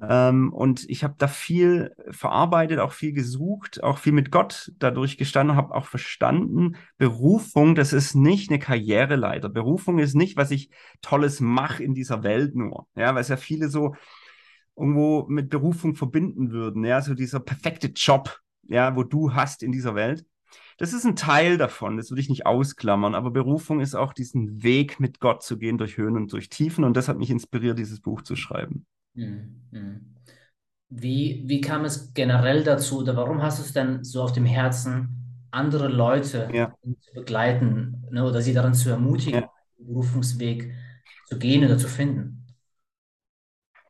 Ähm, 0.00 0.52
und 0.52 0.88
ich 0.88 1.04
habe 1.04 1.14
da 1.18 1.28
viel 1.28 1.94
verarbeitet, 2.10 2.78
auch 2.78 2.92
viel 2.92 3.12
gesucht, 3.12 3.82
auch 3.82 3.98
viel 3.98 4.14
mit 4.14 4.30
Gott 4.30 4.72
dadurch 4.78 5.18
gestanden, 5.18 5.56
habe 5.56 5.74
auch 5.74 5.84
verstanden, 5.84 6.76
Berufung, 6.96 7.74
das 7.74 7.92
ist 7.92 8.14
nicht 8.14 8.50
eine 8.50 8.58
Karriereleiter. 8.58 9.50
Berufung 9.50 9.98
ist 9.98 10.14
nicht, 10.14 10.38
was 10.38 10.50
ich 10.50 10.70
Tolles 11.02 11.40
mache 11.40 11.84
in 11.84 11.92
dieser 11.92 12.22
Welt 12.22 12.56
nur. 12.56 12.88
Ja, 12.96 13.14
weil 13.14 13.20
es 13.20 13.28
ja 13.28 13.36
viele 13.36 13.68
so 13.68 13.94
irgendwo 14.74 15.26
mit 15.28 15.50
Berufung 15.50 15.94
verbinden 15.96 16.50
würden. 16.50 16.82
Ja, 16.82 17.02
so 17.02 17.12
dieser 17.12 17.40
perfekte 17.40 17.88
Job, 17.88 18.40
ja, 18.62 18.96
wo 18.96 19.02
du 19.02 19.34
hast 19.34 19.62
in 19.62 19.70
dieser 19.70 19.94
Welt 19.94 20.24
das 20.78 20.92
ist 20.92 21.04
ein 21.04 21.16
Teil 21.16 21.58
davon, 21.58 21.96
das 21.96 22.10
würde 22.10 22.20
ich 22.20 22.28
nicht 22.28 22.46
ausklammern, 22.46 23.14
aber 23.14 23.30
Berufung 23.30 23.80
ist 23.80 23.94
auch 23.94 24.12
diesen 24.12 24.62
Weg 24.62 25.00
mit 25.00 25.20
Gott 25.20 25.42
zu 25.42 25.58
gehen 25.58 25.78
durch 25.78 25.96
Höhen 25.96 26.16
und 26.16 26.32
durch 26.32 26.48
Tiefen 26.48 26.84
und 26.84 26.96
das 26.96 27.08
hat 27.08 27.18
mich 27.18 27.30
inspiriert, 27.30 27.78
dieses 27.78 28.00
Buch 28.00 28.22
zu 28.22 28.36
schreiben. 28.36 28.86
Mhm. 29.14 30.14
Wie, 30.88 31.42
wie 31.46 31.60
kam 31.60 31.84
es 31.84 32.14
generell 32.14 32.62
dazu 32.62 32.98
oder 33.00 33.16
warum 33.16 33.42
hast 33.42 33.58
du 33.58 33.62
es 33.62 33.72
denn 33.72 34.04
so 34.04 34.22
auf 34.22 34.32
dem 34.32 34.44
Herzen, 34.44 35.24
andere 35.50 35.88
Leute 35.88 36.48
ja. 36.52 36.74
zu 37.00 37.12
begleiten 37.14 38.04
ne, 38.10 38.24
oder 38.24 38.40
sie 38.40 38.52
daran 38.52 38.74
zu 38.74 38.90
ermutigen, 38.90 39.42
ja. 39.42 39.50
den 39.78 39.86
Berufungsweg 39.86 40.72
zu 41.26 41.38
gehen 41.38 41.64
oder 41.64 41.78
zu 41.78 41.88
finden? 41.88 42.46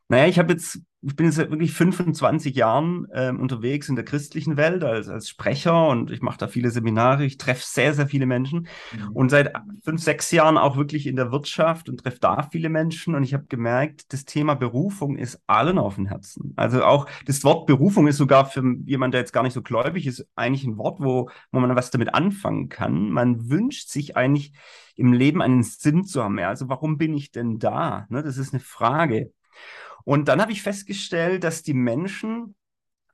Naja, 0.08 0.26
ich 0.26 0.38
habe 0.38 0.52
jetzt 0.52 0.80
ich 1.06 1.16
bin 1.16 1.26
jetzt 1.26 1.36
seit 1.36 1.50
wirklich 1.50 1.72
25 1.72 2.54
Jahren 2.54 3.06
ähm, 3.12 3.40
unterwegs 3.40 3.88
in 3.88 3.96
der 3.96 4.04
christlichen 4.04 4.56
Welt 4.56 4.82
als, 4.84 5.08
als 5.08 5.28
Sprecher 5.28 5.88
und 5.88 6.10
ich 6.10 6.22
mache 6.22 6.38
da 6.38 6.48
viele 6.48 6.70
Seminare. 6.70 7.24
Ich 7.24 7.36
treffe 7.36 7.62
sehr, 7.64 7.94
sehr 7.94 8.06
viele 8.06 8.26
Menschen 8.26 8.68
mhm. 8.92 9.12
und 9.12 9.28
seit 9.28 9.52
fünf, 9.82 10.02
sechs 10.02 10.30
Jahren 10.30 10.56
auch 10.56 10.76
wirklich 10.76 11.06
in 11.06 11.16
der 11.16 11.30
Wirtschaft 11.30 11.88
und 11.88 11.98
treffe 11.98 12.20
da 12.20 12.48
viele 12.50 12.68
Menschen. 12.68 13.14
Und 13.14 13.22
ich 13.22 13.34
habe 13.34 13.44
gemerkt, 13.48 14.12
das 14.12 14.24
Thema 14.24 14.54
Berufung 14.54 15.16
ist 15.16 15.40
allen 15.46 15.78
auf 15.78 15.96
dem 15.96 16.06
Herzen. 16.06 16.54
Also 16.56 16.84
auch 16.84 17.06
das 17.26 17.44
Wort 17.44 17.66
Berufung 17.66 18.06
ist 18.06 18.16
sogar 18.16 18.46
für 18.46 18.62
jemanden, 18.86 19.12
der 19.12 19.20
jetzt 19.20 19.32
gar 19.32 19.42
nicht 19.42 19.54
so 19.54 19.62
gläubig 19.62 20.06
ist, 20.06 20.26
eigentlich 20.36 20.64
ein 20.64 20.78
Wort, 20.78 21.00
wo, 21.00 21.28
wo 21.52 21.60
man 21.60 21.76
was 21.76 21.90
damit 21.90 22.14
anfangen 22.14 22.68
kann. 22.68 23.10
Man 23.10 23.50
wünscht 23.50 23.90
sich 23.90 24.16
eigentlich 24.16 24.52
im 24.96 25.12
Leben 25.12 25.42
einen 25.42 25.62
Sinn 25.62 26.04
zu 26.04 26.22
haben. 26.22 26.38
Ja, 26.38 26.48
also 26.48 26.68
warum 26.68 26.96
bin 26.96 27.14
ich 27.14 27.30
denn 27.30 27.58
da? 27.58 28.06
Ne, 28.08 28.22
das 28.22 28.38
ist 28.38 28.54
eine 28.54 28.60
Frage. 28.60 29.32
Und 30.04 30.28
dann 30.28 30.40
habe 30.40 30.52
ich 30.52 30.62
festgestellt, 30.62 31.44
dass 31.44 31.62
die 31.62 31.74
Menschen 31.74 32.54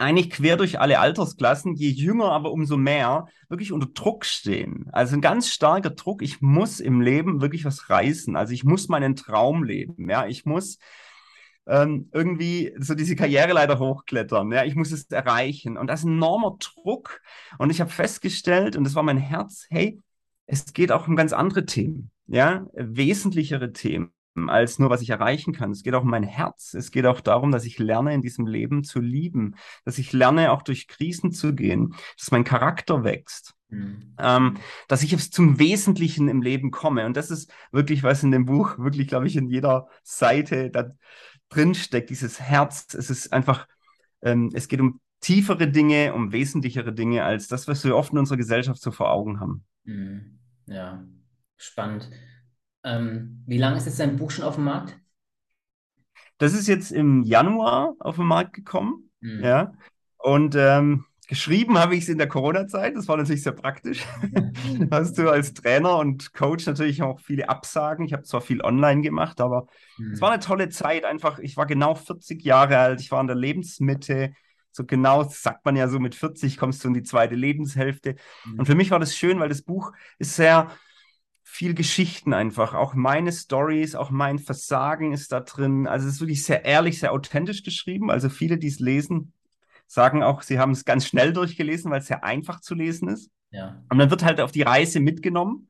eigentlich 0.00 0.30
quer 0.30 0.56
durch 0.56 0.80
alle 0.80 0.98
Altersklassen, 0.98 1.74
je 1.74 1.90
jünger 1.90 2.32
aber 2.32 2.52
umso 2.52 2.76
mehr, 2.76 3.26
wirklich 3.48 3.70
unter 3.70 3.86
Druck 3.86 4.24
stehen. 4.24 4.88
Also 4.92 5.14
ein 5.14 5.20
ganz 5.20 5.48
starker 5.48 5.90
Druck. 5.90 6.22
Ich 6.22 6.40
muss 6.40 6.80
im 6.80 7.02
Leben 7.02 7.42
wirklich 7.42 7.64
was 7.66 7.90
reißen. 7.90 8.34
Also 8.34 8.54
ich 8.54 8.64
muss 8.64 8.88
meinen 8.88 9.14
Traum 9.14 9.62
leben. 9.62 10.08
Ja, 10.08 10.26
ich 10.26 10.46
muss 10.46 10.78
ähm, 11.66 12.08
irgendwie 12.12 12.74
so 12.78 12.94
diese 12.94 13.14
Karriereleiter 13.14 13.78
hochklettern. 13.78 14.50
Ja, 14.52 14.64
ich 14.64 14.74
muss 14.74 14.90
es 14.90 15.04
erreichen. 15.10 15.76
Und 15.76 15.88
das 15.88 16.00
ist 16.00 16.06
ein 16.06 16.16
enormer 16.16 16.56
Druck. 16.58 17.20
Und 17.58 17.68
ich 17.68 17.82
habe 17.82 17.90
festgestellt, 17.90 18.76
und 18.76 18.84
das 18.84 18.94
war 18.94 19.02
mein 19.02 19.18
Herz, 19.18 19.66
hey, 19.68 20.00
es 20.46 20.72
geht 20.72 20.92
auch 20.92 21.08
um 21.08 21.16
ganz 21.16 21.34
andere 21.34 21.66
Themen. 21.66 22.10
Ja, 22.26 22.66
wesentlichere 22.72 23.72
Themen 23.72 24.12
als 24.34 24.78
nur, 24.78 24.90
was 24.90 25.02
ich 25.02 25.10
erreichen 25.10 25.52
kann. 25.52 25.70
Es 25.70 25.82
geht 25.82 25.94
auch 25.94 26.02
um 26.02 26.10
mein 26.10 26.22
Herz. 26.22 26.74
Es 26.74 26.90
geht 26.90 27.06
auch 27.06 27.20
darum, 27.20 27.50
dass 27.50 27.64
ich 27.64 27.78
lerne, 27.78 28.14
in 28.14 28.22
diesem 28.22 28.46
Leben 28.46 28.84
zu 28.84 29.00
lieben, 29.00 29.56
dass 29.84 29.98
ich 29.98 30.12
lerne, 30.12 30.52
auch 30.52 30.62
durch 30.62 30.88
Krisen 30.88 31.32
zu 31.32 31.54
gehen, 31.54 31.94
dass 32.18 32.30
mein 32.30 32.44
Charakter 32.44 33.04
wächst. 33.04 33.54
Mhm. 33.68 34.14
Ähm, 34.18 34.56
dass 34.88 35.02
ich 35.02 35.10
jetzt 35.10 35.32
zum 35.32 35.58
Wesentlichen 35.58 36.28
im 36.28 36.42
Leben 36.42 36.70
komme. 36.70 37.06
Und 37.06 37.16
das 37.16 37.30
ist 37.30 37.52
wirklich, 37.72 38.02
was 38.02 38.22
in 38.22 38.30
dem 38.30 38.46
Buch 38.46 38.78
wirklich, 38.78 39.08
glaube 39.08 39.26
ich, 39.26 39.36
in 39.36 39.48
jeder 39.48 39.88
Seite 40.02 40.70
da 40.70 40.90
drin 41.48 41.74
steckt, 41.74 42.10
dieses 42.10 42.40
Herz. 42.40 42.94
Es 42.94 43.10
ist 43.10 43.32
einfach, 43.32 43.66
ähm, 44.22 44.50
es 44.54 44.68
geht 44.68 44.80
um 44.80 45.00
tiefere 45.20 45.68
Dinge, 45.68 46.14
um 46.14 46.32
wesentlichere 46.32 46.92
Dinge 46.92 47.24
als 47.24 47.48
das, 47.48 47.68
was 47.68 47.84
wir 47.84 47.96
oft 47.96 48.12
in 48.12 48.18
unserer 48.18 48.38
Gesellschaft 48.38 48.80
so 48.80 48.90
vor 48.90 49.10
Augen 49.10 49.40
haben. 49.40 49.64
Mhm. 49.84 50.38
Ja, 50.66 51.04
spannend. 51.56 52.10
Ähm, 52.84 53.42
wie 53.46 53.58
lange 53.58 53.76
ist 53.76 53.86
jetzt 53.86 54.00
dein 54.00 54.16
Buch 54.16 54.30
schon 54.30 54.44
auf 54.44 54.54
dem 54.54 54.64
Markt? 54.64 54.98
Das 56.38 56.54
ist 56.54 56.68
jetzt 56.68 56.90
im 56.90 57.22
Januar 57.22 57.94
auf 57.98 58.16
den 58.16 58.26
Markt 58.26 58.54
gekommen. 58.54 59.10
Mhm. 59.20 59.44
Ja. 59.44 59.72
Und 60.16 60.54
ähm, 60.54 61.04
geschrieben 61.28 61.78
habe 61.78 61.94
ich 61.94 62.04
es 62.04 62.08
in 62.08 62.18
der 62.18 62.28
Corona-Zeit. 62.28 62.96
Das 62.96 63.08
war 63.08 63.16
natürlich 63.16 63.42
sehr 63.42 63.52
praktisch. 63.52 64.04
Hast 64.90 65.18
du 65.18 65.28
als 65.30 65.52
Trainer 65.54 65.98
und 65.98 66.32
Coach 66.32 66.66
natürlich 66.66 67.02
auch 67.02 67.20
viele 67.20 67.48
Absagen. 67.48 68.06
Ich 68.06 68.14
habe 68.14 68.22
zwar 68.22 68.40
viel 68.40 68.62
online 68.62 69.02
gemacht, 69.02 69.40
aber 69.40 69.66
mhm. 69.98 70.12
es 70.12 70.20
war 70.20 70.30
eine 70.30 70.42
tolle 70.42 70.70
Zeit. 70.70 71.04
Einfach, 71.04 71.38
ich 71.38 71.56
war 71.56 71.66
genau 71.66 71.94
40 71.94 72.42
Jahre 72.42 72.78
alt. 72.78 73.00
Ich 73.00 73.12
war 73.12 73.20
in 73.20 73.26
der 73.26 73.36
Lebensmitte. 73.36 74.32
So 74.72 74.84
genau 74.84 75.24
sagt 75.24 75.64
man 75.64 75.76
ja 75.76 75.88
so, 75.88 75.98
mit 75.98 76.14
40 76.14 76.56
kommst 76.56 76.82
du 76.84 76.88
in 76.88 76.94
die 76.94 77.02
zweite 77.02 77.34
Lebenshälfte. 77.34 78.16
Mhm. 78.44 78.60
Und 78.60 78.66
für 78.66 78.74
mich 78.74 78.90
war 78.90 78.98
das 78.98 79.14
schön, 79.14 79.40
weil 79.40 79.48
das 79.50 79.62
Buch 79.62 79.92
ist 80.18 80.36
sehr 80.36 80.70
viel 81.52 81.74
Geschichten 81.74 82.32
einfach. 82.32 82.74
Auch 82.74 82.94
meine 82.94 83.32
Stories, 83.32 83.96
auch 83.96 84.10
mein 84.10 84.38
Versagen 84.38 85.12
ist 85.12 85.32
da 85.32 85.40
drin. 85.40 85.88
Also 85.88 86.06
es 86.06 86.14
ist 86.14 86.20
wirklich 86.20 86.44
sehr 86.44 86.64
ehrlich, 86.64 87.00
sehr 87.00 87.12
authentisch 87.12 87.64
geschrieben. 87.64 88.08
Also 88.08 88.28
viele, 88.28 88.56
die 88.56 88.68
es 88.68 88.78
lesen, 88.78 89.32
sagen 89.88 90.22
auch, 90.22 90.42
sie 90.42 90.60
haben 90.60 90.70
es 90.70 90.84
ganz 90.84 91.06
schnell 91.06 91.32
durchgelesen, 91.32 91.90
weil 91.90 91.98
es 91.98 92.06
sehr 92.06 92.22
einfach 92.22 92.60
zu 92.60 92.76
lesen 92.76 93.08
ist. 93.08 93.30
Ja. 93.50 93.82
Und 93.90 93.98
dann 93.98 94.10
wird 94.10 94.24
halt 94.24 94.40
auf 94.40 94.52
die 94.52 94.62
Reise 94.62 95.00
mitgenommen. 95.00 95.68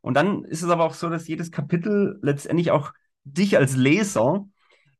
Und 0.00 0.14
dann 0.14 0.42
ist 0.44 0.62
es 0.62 0.70
aber 0.70 0.84
auch 0.84 0.94
so, 0.94 1.10
dass 1.10 1.28
jedes 1.28 1.52
Kapitel 1.52 2.18
letztendlich 2.22 2.70
auch 2.70 2.92
dich 3.24 3.58
als 3.58 3.76
Leser 3.76 4.46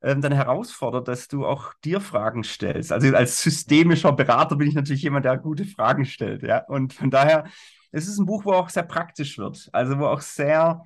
ähm, 0.03 0.21
dann 0.21 0.33
herausfordert, 0.33 1.09
dass 1.09 1.29
du 1.29 1.47
auch 1.47 1.73
dir 1.83 2.03
Fragen 2.03 2.45
stellst. 2.45 2.93
Also 2.93 3.17
als 3.17 3.43
systemischer 3.43 4.13
Berater 4.13 4.57
bin 4.57 4.69
ich 4.69 4.75
natürlich 4.75 5.03
jemand, 5.03 5.25
der 5.25 5.39
gute 5.39 5.65
Fragen 5.65 6.05
stellt. 6.05 6.43
Ja? 6.43 6.59
Und 6.67 6.93
von 6.93 7.11
daher 7.11 7.45
es 7.93 8.09
ist 8.09 8.19
ein 8.19 8.27
Buch, 8.27 8.45
wo 8.45 8.53
auch 8.53 8.69
sehr 8.69 8.83
praktisch 8.83 9.39
wird. 9.39 9.69
Also 9.73 9.99
wo 9.99 10.07
auch 10.07 10.21
sehr 10.21 10.85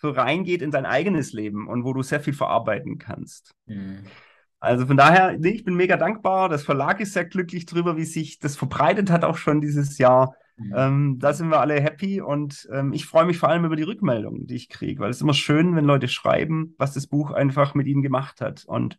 so 0.00 0.10
reingeht 0.10 0.62
in 0.62 0.70
dein 0.70 0.86
eigenes 0.86 1.32
Leben 1.32 1.68
und 1.68 1.84
wo 1.84 1.92
du 1.92 2.02
sehr 2.02 2.20
viel 2.20 2.32
verarbeiten 2.32 2.98
kannst. 2.98 3.54
Mhm. 3.66 4.04
Also 4.60 4.86
von 4.86 4.96
daher, 4.96 5.36
nee, 5.38 5.50
ich 5.50 5.64
bin 5.64 5.74
mega 5.74 5.96
dankbar. 5.96 6.48
Das 6.48 6.64
Verlag 6.64 7.00
ist 7.00 7.12
sehr 7.12 7.24
glücklich 7.24 7.66
drüber, 7.66 7.96
wie 7.96 8.04
sich 8.04 8.38
das 8.38 8.56
verbreitet 8.56 9.10
hat, 9.10 9.24
auch 9.24 9.36
schon 9.36 9.60
dieses 9.60 9.98
Jahr. 9.98 10.34
Mhm. 10.56 10.74
Ähm, 10.76 11.18
da 11.20 11.32
sind 11.32 11.50
wir 11.50 11.60
alle 11.60 11.80
happy 11.80 12.20
und 12.20 12.68
ähm, 12.72 12.92
ich 12.92 13.06
freue 13.06 13.26
mich 13.26 13.38
vor 13.38 13.48
allem 13.48 13.64
über 13.64 13.76
die 13.76 13.84
Rückmeldungen, 13.84 14.46
die 14.46 14.56
ich 14.56 14.68
kriege, 14.68 15.00
weil 15.00 15.10
es 15.10 15.18
ist 15.18 15.22
immer 15.22 15.34
schön, 15.34 15.76
wenn 15.76 15.84
Leute 15.84 16.08
schreiben, 16.08 16.74
was 16.78 16.94
das 16.94 17.06
Buch 17.06 17.30
einfach 17.30 17.74
mit 17.74 17.86
ihnen 17.86 18.02
gemacht 18.02 18.40
hat. 18.40 18.64
Und 18.66 18.98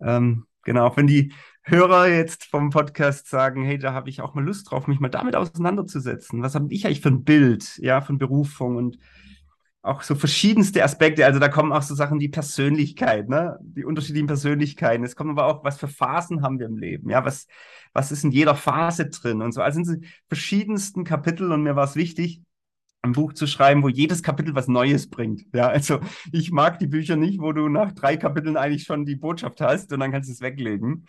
ähm, 0.00 0.46
genau, 0.62 0.96
wenn 0.96 1.06
die 1.06 1.32
Hörer 1.68 2.06
jetzt 2.06 2.44
vom 2.44 2.70
Podcast 2.70 3.28
sagen, 3.28 3.64
hey, 3.64 3.76
da 3.76 3.92
habe 3.92 4.08
ich 4.08 4.20
auch 4.20 4.34
mal 4.34 4.44
Lust 4.44 4.70
drauf, 4.70 4.86
mich 4.86 5.00
mal 5.00 5.08
damit 5.08 5.34
auseinanderzusetzen. 5.34 6.40
Was 6.40 6.54
habe 6.54 6.72
ich 6.72 6.86
eigentlich 6.86 7.00
für 7.00 7.08
ein 7.08 7.24
Bild, 7.24 7.76
ja, 7.78 8.00
von 8.00 8.18
Berufung 8.18 8.76
und 8.76 8.98
auch 9.82 10.02
so 10.02 10.14
verschiedenste 10.14 10.84
Aspekte. 10.84 11.24
Also 11.24 11.40
da 11.40 11.48
kommen 11.48 11.72
auch 11.72 11.82
so 11.82 11.94
Sachen 11.94 12.20
wie 12.20 12.28
Persönlichkeit, 12.28 13.28
ne? 13.28 13.58
Die 13.62 13.84
unterschiedlichen 13.84 14.26
Persönlichkeiten. 14.28 15.04
Es 15.04 15.16
kommen 15.16 15.30
aber 15.30 15.46
auch, 15.46 15.64
was 15.64 15.78
für 15.78 15.88
Phasen 15.88 16.42
haben 16.42 16.58
wir 16.58 16.66
im 16.66 16.76
Leben? 16.76 17.10
Ja, 17.10 17.24
was, 17.24 17.46
was 17.92 18.12
ist 18.12 18.24
in 18.24 18.30
jeder 18.30 18.54
Phase 18.54 19.08
drin 19.08 19.42
und 19.42 19.52
so. 19.52 19.60
Also 19.60 19.82
sind 19.82 20.02
sie 20.02 20.08
verschiedensten 20.28 21.04
Kapitel 21.04 21.50
und 21.52 21.62
mir 21.62 21.76
war 21.76 21.84
es 21.84 21.96
wichtig, 21.96 22.42
ein 23.02 23.12
Buch 23.12 23.32
zu 23.32 23.46
schreiben, 23.46 23.82
wo 23.82 23.88
jedes 23.88 24.22
Kapitel 24.22 24.54
was 24.54 24.68
Neues 24.68 25.08
bringt. 25.08 25.44
Ja, 25.52 25.68
also 25.68 26.00
ich 26.32 26.50
mag 26.50 26.78
die 26.78 26.88
Bücher 26.88 27.16
nicht, 27.16 27.40
wo 27.40 27.52
du 27.52 27.68
nach 27.68 27.92
drei 27.92 28.16
Kapiteln 28.16 28.56
eigentlich 28.56 28.84
schon 28.84 29.04
die 29.04 29.16
Botschaft 29.16 29.60
hast 29.60 29.92
und 29.92 30.00
dann 30.00 30.12
kannst 30.12 30.28
du 30.28 30.32
es 30.32 30.40
weglegen. 30.40 31.06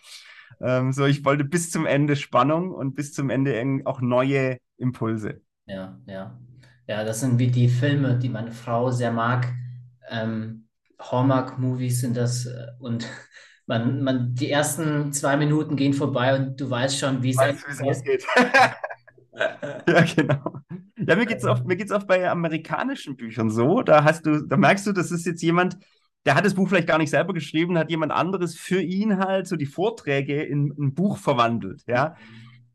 Ähm, 0.60 0.92
so, 0.92 1.06
ich 1.06 1.24
wollte 1.24 1.44
bis 1.44 1.70
zum 1.70 1.86
Ende 1.86 2.16
Spannung 2.16 2.72
und 2.72 2.94
bis 2.94 3.12
zum 3.12 3.30
Ende 3.30 3.82
auch 3.84 4.00
neue 4.00 4.58
Impulse. 4.76 5.40
Ja, 5.66 5.98
ja. 6.06 6.38
Ja, 6.86 7.04
das 7.04 7.20
sind 7.20 7.38
wie 7.38 7.48
die 7.48 7.68
Filme, 7.68 8.18
die 8.18 8.30
meine 8.30 8.50
Frau 8.52 8.90
sehr 8.90 9.12
mag. 9.12 9.52
Ähm, 10.10 10.68
Hallmark-Movies 10.98 12.00
sind 12.00 12.16
das 12.16 12.46
äh, 12.46 12.66
und 12.78 13.06
man, 13.66 14.02
man, 14.02 14.34
die 14.34 14.50
ersten 14.50 15.12
zwei 15.12 15.36
Minuten 15.36 15.76
gehen 15.76 15.92
vorbei 15.92 16.34
und 16.34 16.58
du 16.58 16.70
weißt 16.70 16.98
schon, 16.98 17.22
wie 17.22 17.30
es 17.30 17.38
ausgeht. 17.38 18.24
ja, 19.86 20.04
genau. 20.16 20.60
Ja, 20.96 21.16
mir 21.16 21.26
geht 21.26 21.38
es 21.38 21.44
oft, 21.44 21.64
oft 21.92 22.06
bei 22.06 22.28
amerikanischen 22.28 23.16
Büchern 23.16 23.50
so. 23.50 23.82
Da 23.82 24.04
hast 24.04 24.24
du, 24.24 24.46
da 24.46 24.56
merkst 24.56 24.86
du, 24.86 24.92
das 24.92 25.10
ist 25.10 25.26
jetzt 25.26 25.42
jemand, 25.42 25.76
der 26.26 26.34
hat 26.34 26.44
das 26.44 26.54
Buch 26.54 26.68
vielleicht 26.68 26.88
gar 26.88 26.98
nicht 26.98 27.10
selber 27.10 27.32
geschrieben, 27.32 27.78
hat 27.78 27.90
jemand 27.90 28.12
anderes 28.12 28.56
für 28.56 28.82
ihn 28.82 29.18
halt 29.18 29.46
so 29.46 29.56
die 29.56 29.66
Vorträge 29.66 30.42
in 30.42 30.72
ein 30.78 30.94
Buch 30.94 31.18
verwandelt, 31.18 31.84
ja. 31.86 32.16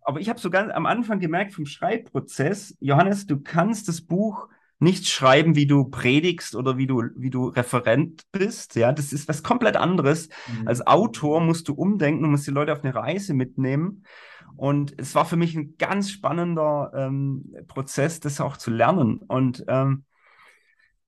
Aber 0.02 0.20
ich 0.20 0.28
habe 0.30 0.40
so 0.40 0.50
ganz 0.50 0.72
am 0.72 0.86
Anfang 0.86 1.20
gemerkt 1.20 1.54
vom 1.54 1.66
Schreibprozess, 1.66 2.76
Johannes, 2.80 3.26
du 3.26 3.40
kannst 3.40 3.88
das 3.88 4.02
Buch 4.02 4.50
nicht 4.80 5.08
schreiben, 5.08 5.56
wie 5.56 5.66
du 5.66 5.86
predigst 5.86 6.56
oder 6.56 6.78
wie 6.78 6.88
du, 6.88 7.04
wie 7.16 7.30
du 7.30 7.48
Referent 7.48 8.24
bist. 8.32 8.76
Ja, 8.76 8.92
das 8.92 9.14
ist 9.14 9.30
was 9.30 9.42
komplett 9.42 9.78
anderes. 9.78 10.28
Mhm. 10.48 10.68
Als 10.68 10.86
Autor 10.86 11.40
musst 11.40 11.70
du 11.70 11.74
umdenken, 11.74 12.26
und 12.26 12.32
musst 12.32 12.46
die 12.46 12.52
Leute 12.52 12.74
auf 12.74 12.84
eine 12.84 12.94
Reise 12.94 13.34
mitnehmen. 13.34 14.04
Und 14.56 14.94
es 14.98 15.16
war 15.16 15.26
für 15.26 15.38
mich 15.38 15.56
ein 15.56 15.76
ganz 15.78 16.12
spannender 16.12 16.92
ähm, 16.96 17.56
Prozess, 17.68 18.20
das 18.20 18.42
auch 18.42 18.58
zu 18.58 18.72
lernen. 18.72 19.18
Und 19.18 19.64
ähm, 19.68 20.04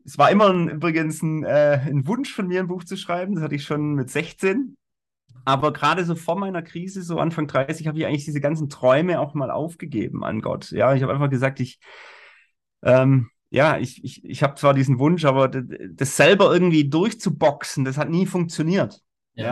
es 0.06 0.18
war 0.18 0.30
immer 0.30 0.50
ein, 0.50 0.70
übrigens 0.70 1.22
ein, 1.24 1.44
äh, 1.44 1.82
ein 1.84 2.08
Wunsch 2.08 2.32
von 2.32 2.48
mir, 2.48 2.60
ein 2.60 2.68
Buch 2.68 2.84
zu 2.84 2.96
schreiben. 2.96 3.36
Das 3.36 3.44
hatte 3.44 3.56
ich 3.56 3.64
schon 3.64 3.96
mit 3.96 4.12
16. 4.12 4.78
Aber 5.46 5.74
gerade 5.74 6.06
so 6.06 6.16
vor 6.16 6.38
meiner 6.38 6.62
Krise, 6.62 7.02
so 7.02 7.20
Anfang 7.20 7.48
30, 7.48 7.88
habe 7.88 7.98
ich 7.98 8.06
eigentlich 8.06 8.26
diese 8.26 8.42
ganzen 8.42 8.70
Träume 8.70 9.20
auch 9.20 9.34
mal 9.34 9.52
aufgegeben 9.52 10.24
an 10.24 10.42
Gott. 10.42 10.72
Ja, 10.72 10.94
ich 10.94 11.04
habe 11.04 11.14
einfach 11.14 11.30
gesagt, 11.30 11.60
ich, 11.60 11.80
ähm, 12.84 13.30
ja, 13.50 13.78
ich, 13.78 14.04
ich, 14.04 14.24
ich 14.24 14.44
habe 14.44 14.56
zwar 14.56 14.74
diesen 14.74 15.00
Wunsch, 15.00 15.26
aber 15.26 15.48
das 15.48 16.18
selber 16.18 16.52
irgendwie 16.52 16.90
durchzuboxen, 16.90 17.84
das 17.84 17.98
hat 17.98 18.10
nie 18.10 18.26
funktioniert. 18.26 19.02
Ja. 19.34 19.46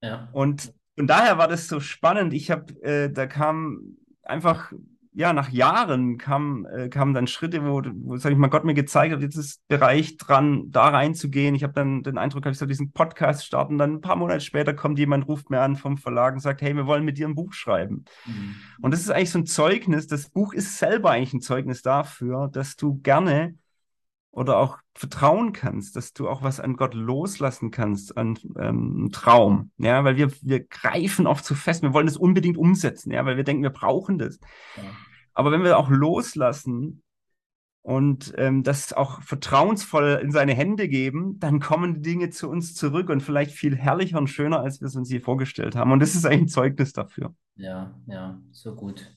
ja. 0.00 0.08
ja. 0.08 0.28
Und 0.32 0.72
von 0.96 1.06
daher 1.06 1.38
war 1.38 1.48
das 1.48 1.68
so 1.68 1.80
spannend. 1.80 2.32
Ich 2.34 2.50
habe, 2.50 2.72
äh, 2.82 3.10
da 3.10 3.26
kam 3.26 3.96
einfach 4.22 4.72
ja, 5.18 5.32
nach 5.32 5.48
Jahren 5.48 6.18
kam, 6.18 6.66
äh, 6.66 6.90
kamen 6.90 7.14
dann 7.14 7.26
Schritte, 7.26 7.64
wo, 7.64 7.80
wo, 7.82 8.18
sag 8.18 8.32
ich 8.32 8.38
mal, 8.38 8.48
Gott 8.48 8.64
mir 8.64 8.74
gezeigt 8.74 9.14
hat, 9.14 9.22
jetzt 9.22 9.36
ist 9.36 9.66
Bereich 9.66 10.18
dran, 10.18 10.64
da 10.70 10.88
reinzugehen. 10.88 11.54
Ich 11.54 11.62
habe 11.62 11.72
dann 11.72 12.02
den 12.02 12.18
Eindruck, 12.18 12.44
ich 12.44 12.58
soll 12.58 12.68
diesen 12.68 12.92
Podcast 12.92 13.46
starten. 13.46 13.78
Dann 13.78 13.94
ein 13.94 14.00
paar 14.02 14.16
Monate 14.16 14.40
später 14.42 14.74
kommt 14.74 14.98
jemand, 14.98 15.26
ruft 15.26 15.48
mir 15.48 15.62
an 15.62 15.76
vom 15.76 15.96
Verlag 15.96 16.34
und 16.34 16.40
sagt, 16.40 16.60
hey, 16.60 16.76
wir 16.76 16.86
wollen 16.86 17.02
mit 17.02 17.16
dir 17.16 17.26
ein 17.26 17.34
Buch 17.34 17.54
schreiben. 17.54 18.04
Mhm. 18.26 18.56
Und 18.82 18.90
das 18.90 19.00
ist 19.00 19.10
eigentlich 19.10 19.30
so 19.30 19.38
ein 19.38 19.46
Zeugnis. 19.46 20.06
Das 20.06 20.28
Buch 20.28 20.52
ist 20.52 20.76
selber 20.76 21.12
eigentlich 21.12 21.32
ein 21.32 21.40
Zeugnis 21.40 21.80
dafür, 21.80 22.48
dass 22.52 22.76
du 22.76 23.00
gerne 23.00 23.54
oder 24.36 24.58
auch 24.58 24.78
vertrauen 24.94 25.54
kannst, 25.54 25.96
dass 25.96 26.12
du 26.12 26.28
auch 26.28 26.42
was 26.42 26.60
an 26.60 26.76
Gott 26.76 26.92
loslassen 26.92 27.70
kannst, 27.70 28.18
an 28.18 28.38
ähm, 28.58 29.08
Traum. 29.10 29.70
Ja, 29.78 30.04
weil 30.04 30.16
wir, 30.16 30.30
wir 30.42 30.60
greifen 30.60 31.26
oft 31.26 31.42
zu 31.42 31.54
fest, 31.54 31.82
wir 31.82 31.94
wollen 31.94 32.06
das 32.06 32.18
unbedingt 32.18 32.58
umsetzen, 32.58 33.12
ja, 33.12 33.24
weil 33.24 33.38
wir 33.38 33.44
denken, 33.44 33.62
wir 33.62 33.70
brauchen 33.70 34.18
das. 34.18 34.38
Ja. 34.76 34.82
Aber 35.32 35.52
wenn 35.52 35.64
wir 35.64 35.78
auch 35.78 35.88
loslassen 35.88 37.02
und 37.80 38.34
ähm, 38.36 38.62
das 38.62 38.92
auch 38.92 39.22
vertrauensvoll 39.22 40.20
in 40.22 40.30
seine 40.30 40.52
Hände 40.52 40.86
geben, 40.86 41.38
dann 41.38 41.58
kommen 41.58 41.94
die 41.94 42.02
Dinge 42.02 42.28
zu 42.28 42.50
uns 42.50 42.74
zurück 42.74 43.08
und 43.08 43.22
vielleicht 43.22 43.52
viel 43.52 43.74
herrlicher 43.74 44.18
und 44.18 44.28
schöner, 44.28 44.60
als 44.60 44.82
wir 44.82 44.88
es 44.88 44.96
uns 44.96 45.10
je 45.10 45.20
vorgestellt 45.20 45.76
haben. 45.76 45.92
Und 45.92 46.00
das 46.00 46.14
ist 46.14 46.26
eigentlich 46.26 46.42
ein 46.42 46.48
Zeugnis 46.48 46.92
dafür. 46.92 47.34
Ja, 47.54 47.98
ja, 48.06 48.38
so 48.50 48.74
gut. 48.74 49.16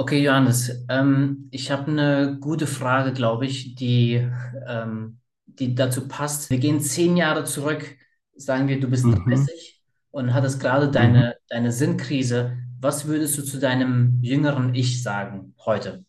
Okay, 0.00 0.22
Johannes, 0.22 0.86
ähm, 0.88 1.48
ich 1.50 1.72
habe 1.72 1.90
eine 1.90 2.38
gute 2.40 2.68
Frage, 2.68 3.12
glaube 3.12 3.46
ich, 3.46 3.74
die, 3.74 4.30
ähm, 4.64 5.18
die 5.46 5.74
dazu 5.74 6.06
passt. 6.06 6.50
Wir 6.50 6.58
gehen 6.58 6.80
zehn 6.80 7.16
Jahre 7.16 7.42
zurück, 7.42 7.96
sagen 8.36 8.68
wir, 8.68 8.78
du 8.78 8.88
bist 8.88 9.04
mhm. 9.04 9.24
30 9.24 9.82
und 10.12 10.34
hattest 10.34 10.60
gerade 10.60 10.88
deine, 10.88 11.18
mhm. 11.18 11.46
deine 11.48 11.72
Sinnkrise. 11.72 12.56
Was 12.80 13.08
würdest 13.08 13.36
du 13.38 13.42
zu 13.42 13.58
deinem 13.58 14.20
jüngeren 14.22 14.72
Ich 14.72 15.02
sagen 15.02 15.54
heute? 15.66 16.04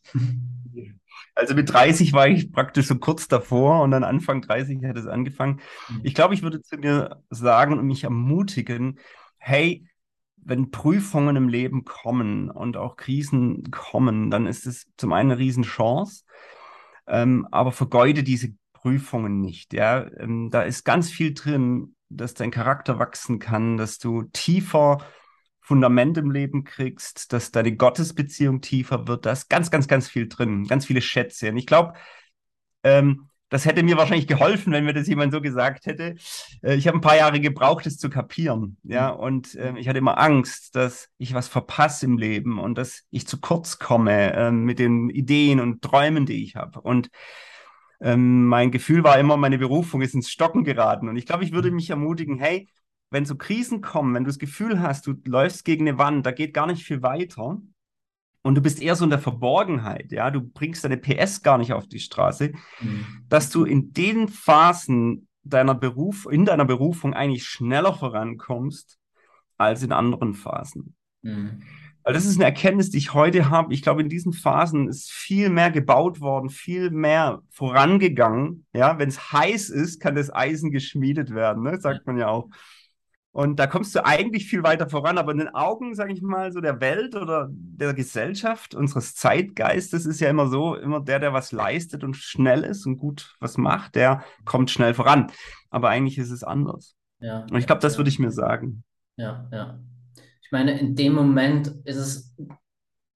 Also 1.34 1.55
mit 1.55 1.72
30 1.74 2.13
war 2.13 2.27
ich 2.27 2.51
praktisch 2.51 2.88
so 2.88 3.00
kurz 3.00 3.27
davor 3.27 3.81
und 3.81 3.89
dann 3.91 4.03
Anfang 4.03 4.41
30 4.41 4.84
hat 4.84 4.98
es 4.98 5.08
angefangen. 5.08 5.62
Mhm. 5.88 6.01
Ich 6.03 6.13
glaube, 6.13 6.36
ich 6.36 6.43
würde 6.43 6.62
zu 6.62 6.77
mir 6.77 7.24
sagen 7.31 7.79
und 7.79 7.88
mich 7.88 8.03
ermutigen, 8.03 9.00
hey, 9.38 9.88
wenn 10.50 10.72
Prüfungen 10.72 11.36
im 11.36 11.48
Leben 11.48 11.86
kommen 11.86 12.50
und 12.50 12.75
auch 12.75 12.98
Krisen 12.98 13.70
kommen, 13.70 14.32
dann 14.32 14.48
ist 14.48 14.65
es 14.65 14.88
zum 14.98 15.13
einen 15.13 15.32
eine 15.32 15.39
Riesenchance, 15.39 16.24
ähm, 17.08 17.48
aber 17.51 17.72
vergeude 17.72 18.24
diese 18.24 18.56
Prüfungen 18.74 19.41
nicht. 19.41 19.74
Ja? 19.74 20.08
Ähm, 20.18 20.50
da 20.50 20.63
ist 20.63 20.84
ganz 20.86 21.12
viel 21.12 21.36
drin, 21.36 21.96
dass 22.10 22.34
dein 22.34 22.50
Charakter 22.50 22.98
wachsen 22.98 23.38
kann, 23.38 23.77
dass 23.77 24.00
du 24.00 24.24
tiefer 24.34 24.98
Fundament 25.62 26.18
im 26.18 26.32
Leben 26.32 26.63
kriegst, 26.63 27.32
dass 27.32 27.51
deine 27.51 27.75
Gottesbeziehung 27.75 28.62
tiefer 28.62 29.08
wird. 29.08 29.27
Da 29.27 29.34
ist 29.34 29.50
ganz, 29.50 29.70
ganz, 29.70 29.88
ganz 29.88 30.10
viel 30.10 30.27
drin, 30.27 30.65
ganz 30.65 30.88
viele 30.88 31.01
Schätze. 31.01 31.50
Und 31.51 31.58
ich 31.58 31.68
glaube, 31.68 31.94
ähm, 32.84 33.28
das 33.50 33.66
hätte 33.66 33.83
mir 33.83 33.98
wahrscheinlich 33.98 34.27
geholfen, 34.27 34.72
wenn 34.72 34.85
mir 34.85 34.94
das 34.94 35.07
jemand 35.07 35.33
so 35.33 35.42
gesagt 35.42 35.85
hätte. 35.88 36.16
Äh, 36.62 36.75
ich 36.75 36.88
habe 36.88 36.98
ein 36.98 37.01
paar 37.01 37.18
Jahre 37.18 37.40
gebraucht, 37.40 37.85
es 37.85 37.98
zu 37.98 38.09
kapieren. 38.09 38.77
Ja, 38.83 39.14
mhm. 39.14 39.20
und 39.20 39.55
äh, 39.55 39.74
ich 39.77 39.88
hatte 39.88 40.00
immer 40.00 40.20
Angst, 40.20 40.75
dass 40.75 41.09
ich 41.18 41.33
was 41.33 41.48
verpasse 41.48 42.05
im 42.05 42.18
Leben 42.18 42.59
und 42.59 42.77
dass 42.77 43.03
ich 43.09 43.27
zu 43.27 43.40
kurz 43.40 43.79
komme 43.79 44.33
äh, 44.33 44.51
mit 44.51 44.79
den 44.79 45.09
Ideen 45.09 45.59
und 45.59 45.81
Träumen, 45.81 46.25
die 46.25 46.44
ich 46.44 46.55
habe. 46.55 46.81
Und 46.81 47.09
ähm, 48.01 48.46
mein 48.46 48.72
Gefühl 48.72 49.03
war 49.03 49.20
immer, 49.20 49.35
meine 49.35 49.57
Berufung 49.57 50.01
ist 50.01 50.14
ins 50.14 50.29
Stocken 50.29 50.64
geraten. 50.64 51.09
Und 51.09 51.18
ich 51.18 51.25
glaube, 51.25 51.44
ich 51.44 51.51
würde 51.51 51.70
mhm. 51.70 51.75
mich 51.75 51.90
ermutigen, 51.90 52.40
hey, 52.40 52.70
wenn 53.12 53.25
so 53.25 53.35
Krisen 53.35 53.81
kommen, 53.81 54.14
wenn 54.14 54.24
du 54.24 54.29
das 54.29 54.40
Gefühl 54.40 54.81
hast, 54.81 55.07
du 55.07 55.16
läufst 55.25 55.66
gegen 55.66 55.88
eine 55.88 55.98
Wand, 55.98 56.25
da 56.25 56.31
geht 56.31 56.53
gar 56.53 56.68
nicht 56.68 56.83
viel 56.83 57.01
weiter 57.01 57.59
und 58.50 58.55
du 58.55 58.62
bist 58.62 58.81
eher 58.81 58.96
so 58.96 59.03
in 59.03 59.12
der 59.12 59.20
Verborgenheit, 59.20 60.12
ja, 60.12 60.31
du 60.31 60.42
bringst 60.42 60.83
deine 60.83 60.98
PS 60.98 61.44
gar 61.44 61.59
nicht 61.59 61.72
auf 61.72 61.88
die 61.88 62.00
Straße, 62.00 62.51
mhm. 62.81 63.05
dass 63.29 63.51
du 63.51 63.64
in 63.64 63.94
den 63.94 64.27
Phasen 64.27 65.27
deiner 65.44 65.75
Beruf, 65.75 66.27
in 66.27 66.46
deiner 66.46 66.66
Berufung 66.66 67.14
eigentlich 67.14 67.46
schneller 67.46 67.94
vorankommst 67.94 68.98
als 69.59 69.83
in 69.83 69.92
anderen 69.92 70.33
Phasen. 70.33 70.96
Mhm. 71.22 71.62
Weil 72.01 72.14
das 72.16 72.25
ist 72.25 72.38
eine 72.38 72.46
Erkenntnis, 72.46 72.90
die 72.90 72.98
ich 72.98 73.14
heute 73.14 73.51
habe. 73.51 73.72
Ich 73.72 73.83
glaube, 73.83 74.01
in 74.01 74.09
diesen 74.09 74.33
Phasen 74.33 74.88
ist 74.88 75.12
viel 75.12 75.51
mehr 75.51 75.70
gebaut 75.70 76.20
worden, 76.20 76.50
viel 76.50 76.90
mehr 76.90 77.44
vorangegangen. 77.51 78.66
Ja, 78.74 78.98
wenn 78.98 79.09
es 79.09 79.31
heiß 79.31 79.70
ist, 79.70 80.00
kann 80.00 80.16
das 80.16 80.33
Eisen 80.33 80.72
geschmiedet 80.72 81.35
werden, 81.35 81.62
ne? 81.62 81.79
sagt 81.79 82.07
man 82.07 82.18
ja 82.18 82.29
auch. 82.29 82.50
Und 83.31 83.59
da 83.59 83.68
kommst 83.68 83.94
du 83.94 84.03
eigentlich 84.03 84.48
viel 84.48 84.63
weiter 84.63 84.89
voran, 84.89 85.20
aber 85.20 85.31
in 85.31 85.37
den 85.37 85.53
Augen, 85.53 85.94
sage 85.94 86.13
ich 86.13 86.22
mal, 86.22 86.51
so 86.51 86.61
der 86.61 86.81
Welt 86.81 87.15
oder 87.15 87.48
der 87.51 87.94
Gesellschaft, 87.94 88.74
unseres 88.74 89.13
Zeitgeistes 89.13 90.07
ist 90.07 90.20
ja 90.20 90.29
immer 90.29 90.48
so, 90.48 90.75
immer 90.75 91.00
der, 91.00 91.20
der 91.20 91.31
was 91.31 91.51
leistet 91.51 92.03
und 92.03 92.15
schnell 92.15 92.63
ist 92.63 92.87
und 92.87 92.98
gut 92.98 93.35
was 93.39 93.57
macht, 93.57 93.96
der 93.96 94.24
kommt 94.46 94.72
schnell 94.72 94.96
voran. 94.96 95.31
Aber 95.70 95.89
eigentlich 95.89 96.18
ist 96.18 96.31
es 96.31 96.44
anders. 96.44 96.96
Ja, 97.20 97.46
und 97.51 97.57
ich 97.57 97.68
glaube, 97.68 97.81
das 97.81 97.94
ja. 97.94 98.00
würde 98.00 98.09
ich 98.09 98.18
mir 98.18 98.31
sagen. 98.31 98.83
Ja, 99.15 99.48
ja. 99.51 99.79
Ich 100.42 100.51
meine, 100.51 100.79
in 100.79 100.96
dem 100.96 101.13
Moment 101.13 101.68
ist 101.83 101.98
es, 101.98 102.35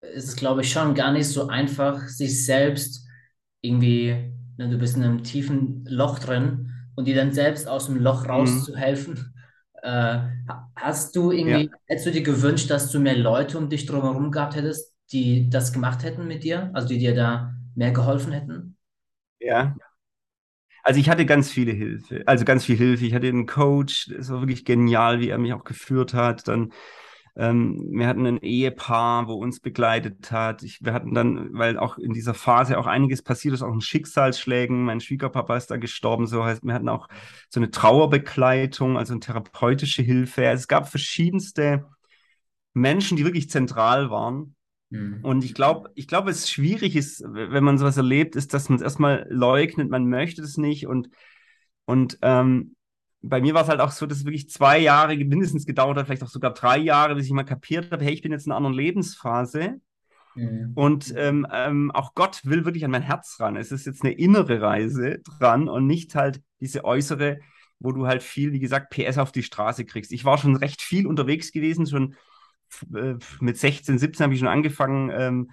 ist 0.02 0.28
es, 0.28 0.36
glaube 0.36 0.60
ich, 0.60 0.70
schon 0.70 0.94
gar 0.94 1.12
nicht 1.12 1.28
so 1.28 1.48
einfach, 1.48 2.06
sich 2.08 2.44
selbst 2.44 3.08
irgendwie, 3.62 4.30
ne, 4.58 4.68
du 4.68 4.76
bist 4.76 4.96
in 4.96 5.04
einem 5.04 5.22
tiefen 5.22 5.86
Loch 5.88 6.18
drin 6.18 6.70
und 6.96 7.06
dir 7.06 7.14
dann 7.14 7.32
selbst 7.32 7.66
aus 7.66 7.86
dem 7.86 7.96
Loch 7.96 8.24
mhm. 8.24 8.30
rauszuhelfen. 8.30 9.14
Mhm 9.14 9.32
äh, 9.82 10.18
hast 10.76 11.14
du 11.16 11.32
irgendwie, 11.32 11.64
ja. 11.64 11.78
hättest 11.86 12.06
du 12.06 12.12
dir 12.12 12.22
gewünscht, 12.22 12.70
dass 12.70 12.90
du 12.90 13.00
mehr 13.00 13.16
Leute 13.16 13.58
um 13.58 13.68
dich 13.68 13.86
drumherum 13.86 14.30
gehabt 14.30 14.56
hättest, 14.56 14.94
die 15.12 15.50
das 15.50 15.72
gemacht 15.72 16.04
hätten 16.04 16.26
mit 16.26 16.44
dir, 16.44 16.70
also 16.72 16.88
die 16.88 16.98
dir 16.98 17.14
da 17.14 17.54
mehr 17.74 17.90
geholfen 17.90 18.32
hätten? 18.32 18.76
Ja. 19.40 19.76
Also 20.84 20.98
ich 20.98 21.08
hatte 21.08 21.26
ganz 21.26 21.50
viele 21.50 21.72
Hilfe, 21.72 22.22
also 22.26 22.44
ganz 22.44 22.64
viel 22.64 22.76
Hilfe. 22.76 23.06
Ich 23.06 23.14
hatte 23.14 23.28
einen 23.28 23.46
Coach, 23.46 24.10
das 24.16 24.30
war 24.30 24.40
wirklich 24.40 24.64
genial, 24.64 25.20
wie 25.20 25.28
er 25.28 25.38
mich 25.38 25.52
auch 25.52 25.64
geführt 25.64 26.14
hat. 26.14 26.48
Dann 26.48 26.72
ähm, 27.34 27.88
wir 27.90 28.06
hatten 28.06 28.26
ein 28.26 28.38
Ehepaar, 28.38 29.26
wo 29.26 29.34
uns 29.34 29.60
begleitet 29.60 30.30
hat. 30.30 30.62
Ich, 30.62 30.84
wir 30.84 30.92
hatten 30.92 31.14
dann, 31.14 31.54
weil 31.54 31.78
auch 31.78 31.96
in 31.96 32.12
dieser 32.12 32.34
Phase 32.34 32.78
auch 32.78 32.86
einiges 32.86 33.22
passiert 33.22 33.54
ist, 33.54 33.62
auch 33.62 33.72
ein 33.72 33.80
Schicksalsschlägen. 33.80 34.84
Mein 34.84 35.00
Schwiegerpapa 35.00 35.56
ist 35.56 35.70
da 35.70 35.78
gestorben, 35.78 36.26
so 36.26 36.44
heißt, 36.44 36.62
wir 36.62 36.74
hatten 36.74 36.90
auch 36.90 37.08
so 37.48 37.58
eine 37.58 37.70
Trauerbegleitung, 37.70 38.98
also 38.98 39.14
eine 39.14 39.20
therapeutische 39.20 40.02
Hilfe. 40.02 40.46
Also 40.46 40.60
es 40.60 40.68
gab 40.68 40.88
verschiedenste 40.88 41.86
Menschen, 42.74 43.16
die 43.16 43.24
wirklich 43.24 43.48
zentral 43.48 44.10
waren. 44.10 44.54
Mhm. 44.90 45.20
Und 45.22 45.42
ich 45.42 45.54
glaube, 45.54 45.90
ich 45.94 46.06
glaube, 46.06 46.30
es 46.30 46.50
schwierig 46.50 46.96
ist, 46.96 47.24
wenn 47.26 47.64
man 47.64 47.78
sowas 47.78 47.96
erlebt, 47.96 48.36
ist, 48.36 48.52
dass 48.52 48.68
man 48.68 48.76
es 48.76 48.82
erstmal 48.82 49.26
leugnet, 49.30 49.90
man 49.90 50.06
möchte 50.06 50.42
es 50.42 50.58
nicht 50.58 50.86
und 50.86 51.08
und 51.84 52.18
ähm, 52.22 52.76
bei 53.22 53.40
mir 53.40 53.54
war 53.54 53.62
es 53.62 53.68
halt 53.68 53.80
auch 53.80 53.92
so, 53.92 54.06
dass 54.06 54.18
es 54.18 54.24
wirklich 54.24 54.50
zwei 54.50 54.78
Jahre 54.78 55.16
mindestens 55.16 55.64
gedauert 55.64 55.96
hat, 55.96 56.06
vielleicht 56.06 56.24
auch 56.24 56.28
sogar 56.28 56.52
drei 56.52 56.78
Jahre, 56.78 57.14
bis 57.14 57.26
ich 57.26 57.32
mal 57.32 57.44
kapiert 57.44 57.90
habe, 57.92 58.04
hey, 58.04 58.12
ich 58.12 58.22
bin 58.22 58.32
jetzt 58.32 58.46
in 58.46 58.52
einer 58.52 58.56
anderen 58.56 58.76
Lebensphase. 58.76 59.80
Mhm. 60.34 60.72
Und 60.74 61.14
ähm, 61.16 61.46
ähm, 61.52 61.90
auch 61.92 62.14
Gott 62.14 62.40
will 62.44 62.64
wirklich 62.64 62.84
an 62.84 62.90
mein 62.90 63.02
Herz 63.02 63.36
ran. 63.38 63.56
Es 63.56 63.70
ist 63.70 63.86
jetzt 63.86 64.02
eine 64.02 64.12
innere 64.12 64.60
Reise 64.60 65.20
dran 65.20 65.68
und 65.68 65.86
nicht 65.86 66.14
halt 66.14 66.42
diese 66.60 66.84
äußere, 66.84 67.38
wo 67.78 67.92
du 67.92 68.06
halt 68.06 68.22
viel, 68.22 68.52
wie 68.52 68.60
gesagt, 68.60 68.90
PS 68.90 69.18
auf 69.18 69.32
die 69.32 69.42
Straße 69.42 69.84
kriegst. 69.84 70.12
Ich 70.12 70.24
war 70.24 70.38
schon 70.38 70.56
recht 70.56 70.82
viel 70.82 71.06
unterwegs 71.06 71.52
gewesen, 71.52 71.86
schon 71.86 72.16
äh, 72.94 73.14
mit 73.40 73.58
16, 73.58 73.98
17 73.98 74.24
habe 74.24 74.34
ich 74.34 74.40
schon 74.40 74.48
angefangen, 74.48 75.10
ähm, 75.12 75.50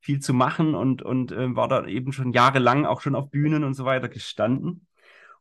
viel 0.00 0.18
zu 0.18 0.34
machen 0.34 0.74
und, 0.74 1.02
und 1.02 1.30
äh, 1.30 1.54
war 1.54 1.68
da 1.68 1.86
eben 1.86 2.12
schon 2.12 2.32
jahrelang 2.32 2.86
auch 2.86 3.00
schon 3.00 3.14
auf 3.14 3.30
Bühnen 3.30 3.62
und 3.62 3.74
so 3.74 3.84
weiter 3.84 4.08
gestanden. 4.08 4.86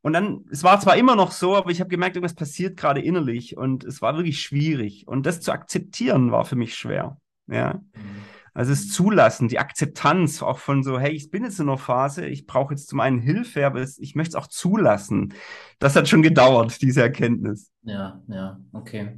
Und 0.01 0.13
dann, 0.13 0.45
es 0.51 0.63
war 0.63 0.79
zwar 0.79 0.97
immer 0.97 1.15
noch 1.15 1.31
so, 1.31 1.55
aber 1.55 1.69
ich 1.69 1.79
habe 1.79 1.89
gemerkt, 1.89 2.15
irgendwas 2.15 2.35
passiert 2.35 2.75
gerade 2.75 3.01
innerlich 3.01 3.55
und 3.55 3.83
es 3.83 4.01
war 4.01 4.15
wirklich 4.15 4.41
schwierig. 4.41 5.07
Und 5.07 5.25
das 5.25 5.41
zu 5.41 5.51
akzeptieren 5.51 6.31
war 6.31 6.43
für 6.45 6.55
mich 6.55 6.75
schwer. 6.75 7.19
Ja. 7.47 7.81
Mhm. 7.93 8.21
Also 8.53 8.73
es 8.73 8.89
Zulassen, 8.89 9.47
die 9.47 9.59
Akzeptanz 9.59 10.41
auch 10.41 10.57
von 10.57 10.83
so, 10.83 10.99
hey, 10.99 11.11
ich 11.11 11.31
bin 11.31 11.43
jetzt 11.43 11.59
in 11.59 11.69
einer 11.69 11.77
Phase, 11.77 12.25
ich 12.25 12.45
brauche 12.45 12.73
jetzt 12.73 12.89
zum 12.89 12.99
einen 12.99 13.19
Hilfe, 13.19 13.65
aber 13.65 13.81
ich 13.81 14.15
möchte 14.15 14.31
es 14.31 14.35
auch 14.35 14.47
zulassen. 14.47 15.33
Das 15.79 15.95
hat 15.95 16.09
schon 16.09 16.21
gedauert, 16.21 16.81
diese 16.81 17.01
Erkenntnis. 17.01 17.71
Ja, 17.83 18.21
ja, 18.27 18.59
okay. 18.73 19.17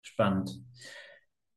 Spannend. 0.00 0.60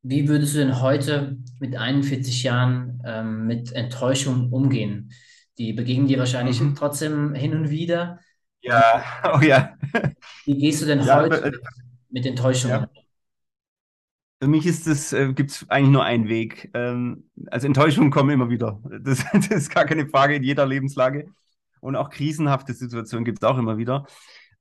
Wie 0.03 0.27
würdest 0.27 0.53
du 0.53 0.59
denn 0.59 0.79
heute 0.81 1.37
mit 1.59 1.75
41 1.75 2.43
Jahren 2.43 3.01
ähm, 3.03 3.47
mit 3.47 3.71
Enttäuschung 3.71 4.51
umgehen? 4.51 5.11
Die 5.57 5.73
begegnen 5.73 6.07
dir 6.07 6.19
wahrscheinlich 6.19 6.61
mhm. 6.61 6.75
trotzdem 6.75 7.33
hin 7.33 7.55
und 7.55 7.71
wieder. 7.71 8.19
Ja, 8.65 9.03
oh 9.35 9.41
ja. 9.41 9.77
Wie 10.45 10.57
gehst 10.57 10.81
du 10.81 10.85
denn 10.85 10.99
ja, 11.01 11.21
heute 11.21 11.37
aber, 11.37 11.45
äh, 11.47 11.51
mit 12.09 12.25
Enttäuschungen? 12.25 12.81
Ja. 12.81 13.01
Für 14.41 14.47
mich 14.47 14.65
ist 14.65 14.87
es, 14.87 15.13
äh, 15.13 15.33
gibt 15.33 15.51
es 15.51 15.69
eigentlich 15.69 15.91
nur 15.91 16.03
einen 16.03 16.27
Weg. 16.27 16.71
Ähm, 16.73 17.29
also 17.47 17.67
Enttäuschungen 17.67 18.11
kommen 18.11 18.31
immer 18.31 18.49
wieder. 18.49 18.81
Das, 19.01 19.23
das, 19.33 19.47
ist 19.47 19.73
gar 19.73 19.85
keine 19.85 20.07
Frage 20.07 20.35
in 20.35 20.43
jeder 20.43 20.65
Lebenslage. 20.65 21.27
Und 21.79 21.95
auch 21.95 22.09
krisenhafte 22.09 22.73
Situationen 22.73 23.25
gibt 23.25 23.39
es 23.41 23.47
auch 23.47 23.57
immer 23.57 23.77
wieder. 23.77 24.07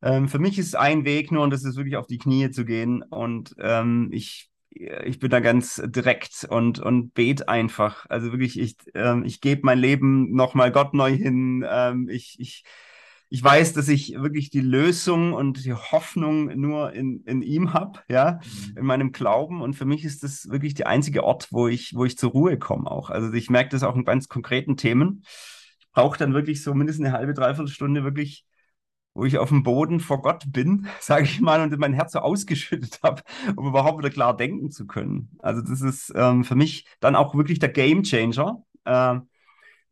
Ähm, 0.03 0.29
für 0.29 0.39
mich 0.39 0.59
ist 0.59 0.77
ein 0.77 1.05
Weg 1.07 1.33
nur, 1.33 1.43
und 1.43 1.51
das 1.51 1.65
ist 1.65 1.77
wirklich 1.77 1.97
auf 1.97 2.07
die 2.07 2.19
Knie 2.19 2.51
zu 2.51 2.67
gehen. 2.67 3.03
Und 3.03 3.55
ähm, 3.59 4.11
ich, 4.13 4.51
ich 4.69 5.19
bin 5.19 5.31
da 5.31 5.41
ganz 5.41 5.83
direkt 5.87 6.47
und, 6.49 6.79
und 6.79 7.15
bete 7.15 7.49
einfach. 7.49 8.05
Also 8.11 8.31
wirklich, 8.33 8.61
ich, 8.61 8.77
ähm, 8.95 9.25
ich 9.25 9.41
gebe 9.41 9.63
mein 9.65 9.79
Leben 9.79 10.35
nochmal 10.35 10.71
Gott 10.73 10.93
neu 10.93 11.17
hin. 11.17 11.65
Ähm, 11.67 12.09
ich, 12.11 12.37
ich, 12.39 12.65
ich 13.29 13.43
weiß, 13.43 13.73
dass 13.73 13.89
ich 13.89 14.15
wirklich 14.17 14.51
die 14.51 14.61
Lösung 14.61 15.33
und 15.33 15.65
die 15.65 15.73
Hoffnung 15.73 16.47
nur 16.61 16.93
in, 16.93 17.25
in 17.25 17.43
ihm 17.43 17.73
habe, 17.73 18.01
ja, 18.09 18.41
mhm. 18.43 18.79
in 18.79 18.87
meinem 18.87 19.13
Glauben. 19.13 19.63
Und 19.63 19.75
für 19.75 19.85
mich 19.85 20.05
ist 20.05 20.23
das 20.23 20.49
wirklich 20.49 20.75
der 20.75 20.87
einzige 20.87 21.25
Ort, 21.25 21.49
wo 21.51 21.69
ich, 21.69 21.95
wo 21.95 22.05
ich 22.05 22.19
zur 22.19 22.31
Ruhe 22.31 22.59
komme 22.59 22.91
auch. 22.91 23.11
Also 23.11 23.33
ich 23.33 23.51
merke 23.51 23.71
das 23.71 23.83
auch 23.83 23.97
in 23.97 24.05
ganz 24.05 24.29
konkreten 24.29 24.77
Themen. 24.77 25.25
Ich 25.79 25.91
brauche 25.93 26.19
dann 26.19 26.35
wirklich 26.35 26.63
so 26.63 26.75
mindestens 26.75 27.07
eine 27.07 27.17
halbe, 27.17 27.35
dreiviertel 27.35 27.73
Stunde 27.73 28.05
wirklich 28.05 28.47
wo 29.15 29.25
ich 29.25 29.39
auf 29.39 29.49
dem 29.49 29.63
Boden 29.63 30.01
vor 30.01 30.23
Gott 30.23 30.45
bin, 30.49 30.89
sage 31.01 31.25
ich 31.25 31.41
mal, 31.41 31.61
und 31.61 31.77
mein 31.79 31.95
Herz 31.95 32.13
so 32.13 32.19
ausgeschüttet 32.19 33.01
habe, 33.03 33.23
um 33.57 33.69
überhaupt 33.69 33.99
wieder 33.99 34.11
klar 34.11 34.37
denken 34.37 34.71
zu 34.71 34.87
können. 34.87 35.31
Also 35.39 35.63
das 35.63 35.81
ist 35.81 36.13
ähm, 36.17 36.45
für 36.45 36.57
mich 36.57 36.87
dann 37.01 37.15
auch 37.17 37.35
wirklich 37.35 37.61
der 37.61 37.69
Game 37.71 38.03
Changer. 38.03 38.65
Äh, 38.85 39.21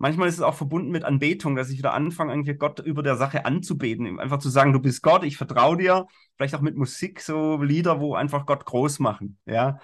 manchmal 0.03 0.29
ist 0.29 0.35
es 0.35 0.41
auch 0.41 0.57
verbunden 0.57 0.91
mit 0.91 1.05
Anbetung, 1.05 1.55
dass 1.55 1.71
ich 1.71 1.79
wieder 1.79 1.95
anfange, 1.95 2.33
eigentlich 2.33 2.59
Gott 2.59 2.81
über 2.81 3.05
der 3.05 3.17
Sache 3.17 3.47
anzubeten. 3.47 4.19
Einfach 4.19 4.39
zu 4.39 4.49
sagen, 4.49 4.73
du 4.73 4.81
bist 4.81 5.01
Gott, 5.01 5.23
ich 5.23 5.37
vertraue 5.37 5.77
dir. 5.77 6.07
Vielleicht 6.37 6.57
auch 6.57 6.61
mit 6.61 6.77
Musik, 6.77 7.21
so 7.21 7.63
Lieder, 7.63 8.01
wo 8.01 8.17
einfach 8.17 8.45
Gott 8.45 8.65
groß 8.65 8.99
machen. 8.99 9.39
Ja. 9.47 9.79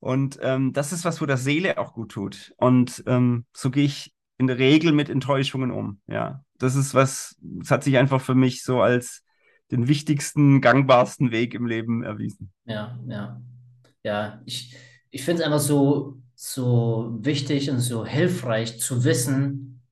Und 0.00 0.40
ähm, 0.42 0.72
das 0.72 0.92
ist 0.92 1.04
was, 1.04 1.20
wo 1.22 1.26
der 1.26 1.36
Seele 1.36 1.78
auch 1.78 1.94
gut 1.94 2.10
tut. 2.10 2.54
Und 2.56 3.04
ähm, 3.06 3.46
so 3.52 3.70
gehe 3.70 3.84
ich 3.84 4.12
in 4.36 4.48
der 4.48 4.58
Regel 4.58 4.90
mit 4.90 5.08
Enttäuschungen 5.08 5.70
um. 5.70 6.00
Ja, 6.08 6.42
das 6.58 6.74
ist 6.74 6.92
was, 6.92 7.36
das 7.40 7.70
hat 7.70 7.84
sich 7.84 7.96
einfach 7.98 8.20
für 8.20 8.34
mich 8.34 8.64
so 8.64 8.80
als 8.82 9.22
den 9.70 9.86
wichtigsten, 9.86 10.60
gangbarsten 10.60 11.30
Weg 11.30 11.54
im 11.54 11.66
Leben 11.66 12.02
erwiesen. 12.02 12.52
Ja, 12.64 12.98
ja. 13.06 13.40
Ja, 14.02 14.42
ich, 14.44 14.76
ich 15.10 15.24
finde 15.24 15.42
es 15.42 15.46
einfach 15.46 15.60
so, 15.60 16.20
so 16.36 17.16
wichtig 17.20 17.70
und 17.70 17.80
so 17.80 18.04
hilfreich 18.04 18.78
zu 18.78 19.04
wissen, 19.04 19.82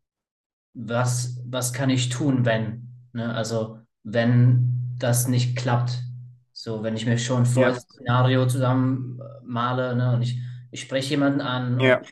was, 0.75 1.41
was 1.47 1.73
kann 1.73 1.89
ich 1.89 2.11
tun, 2.11 2.45
wenn. 2.45 2.89
Ne? 3.13 3.35
Also, 3.35 3.79
wenn 4.03 4.97
das 4.99 5.27
nicht 5.27 5.57
klappt. 5.57 6.03
So, 6.53 6.83
wenn 6.83 6.97
ich 6.97 7.07
mir 7.07 7.19
schon 7.19 7.47
vor 7.47 7.63
ja. 7.63 7.69
das 7.71 7.83
Szenario 7.83 8.47
zusammen 8.47 9.19
male 9.45 9.97
ne, 9.97 10.15
und 10.15 10.23
ich, 10.23 10.39
ich 10.71 10.83
spreche 10.83 11.11
jemanden 11.11 11.41
an 11.41 11.81
ja. 11.81 11.99
und 11.99 12.07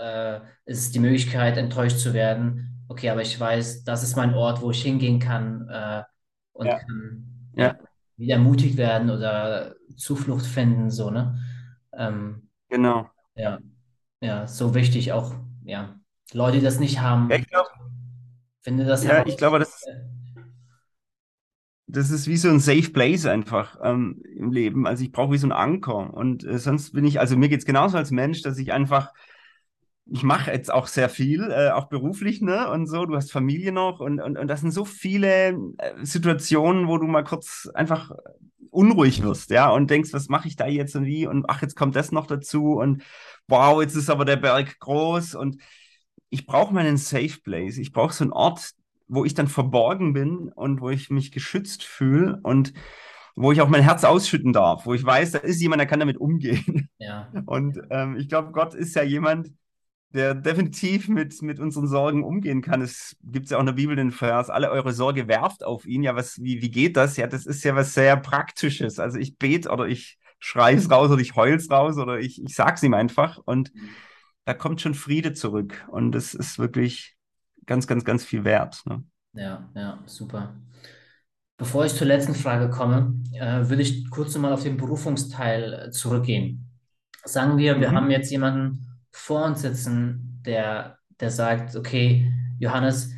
äh, 0.00 0.40
ist 0.66 0.78
es 0.78 0.90
die 0.92 1.00
Möglichkeit, 1.00 1.56
enttäuscht 1.56 1.98
zu 1.98 2.14
werden. 2.14 2.84
Okay, 2.88 3.10
aber 3.10 3.22
ich 3.22 3.38
weiß, 3.38 3.84
das 3.84 4.02
ist 4.02 4.16
mein 4.16 4.34
Ort, 4.34 4.60
wo 4.60 4.70
ich 4.70 4.82
hingehen 4.82 5.18
kann 5.18 5.68
äh, 5.68 6.02
und 6.52 6.66
ja. 6.66 6.78
kann 6.78 7.24
ja. 7.54 7.78
wieder 8.16 8.34
ermutigt 8.34 8.76
werden 8.76 9.10
oder 9.10 9.74
Zuflucht 9.96 10.46
finden, 10.46 10.90
so, 10.90 11.10
ne? 11.10 11.38
Ähm, 11.92 12.48
genau. 12.68 13.10
Ja, 13.34 13.58
ja, 14.20 14.46
so 14.46 14.74
wichtig 14.74 15.12
auch, 15.12 15.34
ja. 15.64 16.00
Leute, 16.32 16.58
die 16.58 16.64
das 16.64 16.78
nicht 16.78 17.00
haben, 17.00 17.30
ja, 17.30 17.36
ich 17.36 17.46
glaub, 17.48 17.66
finde 18.60 18.84
das 18.84 19.04
ja, 19.04 19.24
ich 19.26 19.36
glaube, 19.36 19.58
das, 19.58 19.84
das 21.86 22.10
ist 22.10 22.26
wie 22.26 22.36
so 22.36 22.48
ein 22.48 22.60
Safe 22.60 22.90
Place 22.90 23.24
einfach 23.26 23.78
ähm, 23.82 24.22
im 24.36 24.52
Leben. 24.52 24.86
Also 24.86 25.02
ich 25.02 25.10
brauche 25.10 25.32
wie 25.32 25.38
so 25.38 25.46
einen 25.46 25.52
Anker. 25.52 26.12
Und 26.12 26.44
äh, 26.44 26.58
sonst 26.58 26.92
bin 26.92 27.06
ich, 27.06 27.18
also 27.18 27.36
mir 27.36 27.48
geht 27.48 27.60
es 27.60 27.66
genauso 27.66 27.96
als 27.96 28.10
Mensch, 28.10 28.42
dass 28.42 28.58
ich 28.58 28.72
einfach 28.72 29.12
ich 30.10 30.22
mache 30.22 30.50
jetzt 30.50 30.72
auch 30.72 30.86
sehr 30.86 31.08
viel, 31.08 31.50
äh, 31.50 31.70
auch 31.70 31.88
beruflich, 31.88 32.40
ne? 32.40 32.70
Und 32.70 32.86
so, 32.86 33.04
du 33.04 33.14
hast 33.14 33.30
Familie 33.30 33.72
noch 33.72 34.00
und, 34.00 34.20
und, 34.20 34.38
und 34.38 34.48
das 34.48 34.60
sind 34.60 34.70
so 34.70 34.84
viele 34.84 35.50
äh, 35.78 35.92
Situationen, 36.02 36.88
wo 36.88 36.98
du 36.98 37.06
mal 37.06 37.24
kurz 37.24 37.68
einfach 37.74 38.12
unruhig 38.70 39.22
wirst, 39.22 39.50
ja, 39.50 39.70
und 39.70 39.90
denkst, 39.90 40.12
was 40.12 40.28
mache 40.28 40.48
ich 40.48 40.56
da 40.56 40.66
jetzt 40.66 40.96
und 40.96 41.04
wie? 41.04 41.26
Und 41.26 41.48
ach, 41.48 41.62
jetzt 41.62 41.76
kommt 41.76 41.96
das 41.96 42.12
noch 42.12 42.26
dazu 42.26 42.74
und 42.74 43.02
wow, 43.46 43.80
jetzt 43.80 43.94
ist 43.94 44.10
aber 44.10 44.24
der 44.24 44.36
Berg 44.36 44.78
groß 44.78 45.34
und 45.34 45.56
ich 46.30 46.46
brauche 46.46 46.74
meinen 46.74 46.96
Safe 46.96 47.40
Place. 47.42 47.78
Ich 47.78 47.92
brauche 47.92 48.12
so 48.12 48.24
einen 48.24 48.32
Ort, 48.32 48.72
wo 49.08 49.24
ich 49.24 49.34
dann 49.34 49.48
verborgen 49.48 50.12
bin 50.12 50.50
und 50.54 50.80
wo 50.80 50.90
ich 50.90 51.10
mich 51.10 51.32
geschützt 51.32 51.82
fühle 51.82 52.38
und 52.42 52.72
wo 53.34 53.52
ich 53.52 53.60
auch 53.60 53.68
mein 53.68 53.82
Herz 53.82 54.04
ausschütten 54.04 54.52
darf, 54.52 54.84
wo 54.84 54.94
ich 54.94 55.04
weiß, 55.04 55.30
da 55.32 55.38
ist 55.38 55.60
jemand, 55.60 55.80
der 55.80 55.86
kann 55.86 56.00
damit 56.00 56.18
umgehen. 56.18 56.88
Ja. 56.98 57.30
Und 57.46 57.80
ähm, 57.90 58.16
ich 58.16 58.28
glaube, 58.28 58.50
Gott 58.50 58.74
ist 58.74 58.96
ja 58.96 59.02
jemand, 59.02 59.52
der 60.14 60.34
definitiv 60.34 61.08
mit, 61.08 61.42
mit 61.42 61.60
unseren 61.60 61.86
Sorgen 61.86 62.24
umgehen 62.24 62.62
kann. 62.62 62.80
Es 62.80 63.16
gibt 63.22 63.50
ja 63.50 63.58
auch 63.58 63.60
in 63.60 63.66
der 63.66 63.74
Bibel 63.74 63.94
den 63.94 64.10
Vers, 64.10 64.48
alle 64.48 64.70
eure 64.70 64.92
Sorge 64.92 65.28
werft 65.28 65.64
auf 65.64 65.86
ihn. 65.86 66.02
Ja, 66.02 66.16
was, 66.16 66.38
wie, 66.42 66.62
wie 66.62 66.70
geht 66.70 66.96
das? 66.96 67.16
Ja, 67.16 67.26
das 67.26 67.44
ist 67.46 67.62
ja 67.64 67.76
was 67.76 67.94
sehr 67.94 68.16
Praktisches. 68.16 68.98
Also 68.98 69.18
ich 69.18 69.36
bete 69.36 69.68
oder 69.70 69.86
ich 69.86 70.18
schreie 70.38 70.76
es 70.76 70.90
raus 70.90 71.10
oder 71.10 71.20
ich 71.20 71.36
heule 71.36 71.56
es 71.56 71.70
raus 71.70 71.98
oder 71.98 72.18
ich, 72.18 72.42
ich 72.42 72.54
sag's 72.54 72.82
ihm 72.82 72.94
einfach 72.94 73.38
und 73.44 73.72
da 74.44 74.54
kommt 74.54 74.80
schon 74.80 74.94
Friede 74.94 75.34
zurück. 75.34 75.86
Und 75.88 76.12
das 76.12 76.32
ist 76.32 76.58
wirklich 76.58 77.16
ganz, 77.66 77.86
ganz, 77.86 78.04
ganz 78.04 78.24
viel 78.24 78.44
wert. 78.44 78.82
Ne? 78.86 79.04
Ja, 79.34 79.68
ja, 79.74 79.98
super. 80.06 80.56
Bevor 81.58 81.84
ich 81.84 81.94
zur 81.94 82.06
letzten 82.06 82.34
Frage 82.34 82.70
komme, 82.70 83.14
äh, 83.32 83.68
würde 83.68 83.82
ich 83.82 84.08
kurz 84.08 84.34
nochmal 84.34 84.52
auf 84.52 84.62
den 84.62 84.78
Berufungsteil 84.78 85.90
zurückgehen. 85.92 86.70
Sagen 87.24 87.58
wir, 87.58 87.78
wir 87.78 87.90
mhm. 87.90 87.94
haben 87.94 88.10
jetzt 88.10 88.30
jemanden, 88.30 88.87
vor 89.12 89.44
uns 89.44 89.62
sitzen, 89.62 90.40
der, 90.44 90.98
der 91.20 91.30
sagt, 91.30 91.76
okay, 91.76 92.32
Johannes, 92.58 93.12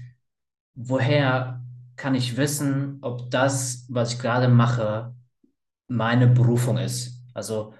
woher 0.75 1.63
kann 1.97 2.15
ich 2.15 2.37
wissen, 2.37 2.99
ob 3.03 3.31
das, 3.31 3.87
was 3.89 4.15
ich 4.15 4.19
gerade 4.21 4.49
mache, 4.49 5.15
meine 5.89 6.27
Berufung 6.27 6.79
ist? 6.79 7.23
Also 7.35 7.75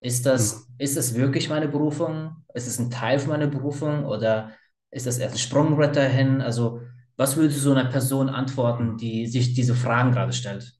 ist 0.00 0.26
das, 0.26 0.52
hm. 0.52 0.74
ist 0.78 0.96
das 0.96 1.14
wirklich 1.14 1.48
meine 1.48 1.68
Berufung? 1.68 2.44
Ist 2.54 2.66
es 2.66 2.78
ein 2.78 2.90
Teil 2.90 3.18
von 3.18 3.30
meiner 3.30 3.46
Berufung 3.46 4.04
oder 4.04 4.52
ist 4.90 5.06
das 5.06 5.18
erst 5.18 5.34
ein 5.36 5.38
Sprungbrett 5.38 5.96
dahin? 5.96 6.40
Also 6.40 6.82
was 7.16 7.36
würdest 7.36 7.58
du 7.58 7.62
so 7.62 7.72
einer 7.72 7.90
Person 7.90 8.28
antworten, 8.28 8.96
die 8.96 9.26
sich 9.26 9.54
diese 9.54 9.74
Fragen 9.74 10.12
gerade 10.12 10.32
stellt? 10.32 10.74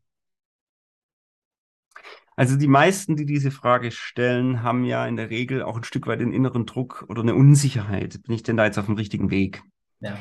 Also 2.37 2.57
die 2.57 2.69
meisten, 2.69 3.17
die 3.17 3.27
diese 3.27 3.51
Frage 3.51 3.91
stellen, 3.93 4.63
haben 4.63 4.85
ja 4.85 5.07
in 5.07 5.17
der 5.17 5.31
Regel 5.31 5.63
auch 5.63 5.77
ein 5.77 5.85
Stück 5.85 6.07
weit 6.07 6.21
den 6.21 6.33
inneren 6.33 6.67
Druck 6.67 7.05
oder 7.09 7.23
eine 7.23 7.35
Unsicherheit. 7.35 8.23
Bin 8.23 8.35
ich 8.35 8.43
denn 8.43 8.57
da 8.57 8.65
jetzt 8.65 8.79
auf 8.79 8.87
dem 8.87 8.97
richtigen 8.97 9.31
Weg? 9.31 9.63
Ja. 10.01 10.19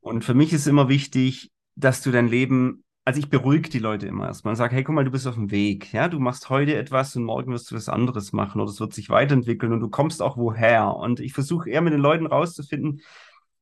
Und 0.00 0.24
für 0.24 0.34
mich 0.34 0.52
ist 0.52 0.66
immer 0.66 0.88
wichtig, 0.88 1.50
dass 1.74 2.02
du 2.02 2.10
dein 2.10 2.28
Leben, 2.28 2.84
also 3.06 3.18
ich 3.18 3.30
beruhige 3.30 3.70
die 3.70 3.78
Leute 3.78 4.06
immer 4.06 4.26
erstmal 4.26 4.52
und 4.52 4.56
sage, 4.56 4.74
hey, 4.74 4.84
guck 4.84 4.94
mal, 4.94 5.04
du 5.04 5.10
bist 5.10 5.26
auf 5.26 5.34
dem 5.34 5.50
Weg. 5.50 5.92
Ja, 5.94 6.08
du 6.08 6.20
machst 6.20 6.50
heute 6.50 6.76
etwas 6.76 7.16
und 7.16 7.24
morgen 7.24 7.52
wirst 7.52 7.70
du 7.70 7.74
was 7.74 7.88
anderes 7.88 8.32
machen 8.32 8.60
oder 8.60 8.70
es 8.70 8.80
wird 8.80 8.92
sich 8.92 9.08
weiterentwickeln 9.08 9.72
und 9.72 9.80
du 9.80 9.88
kommst 9.88 10.20
auch 10.20 10.36
woher. 10.36 10.94
Und 10.94 11.20
ich 11.20 11.32
versuche 11.32 11.70
eher 11.70 11.80
mit 11.80 11.94
den 11.94 12.00
Leuten 12.00 12.26
rauszufinden, 12.26 13.00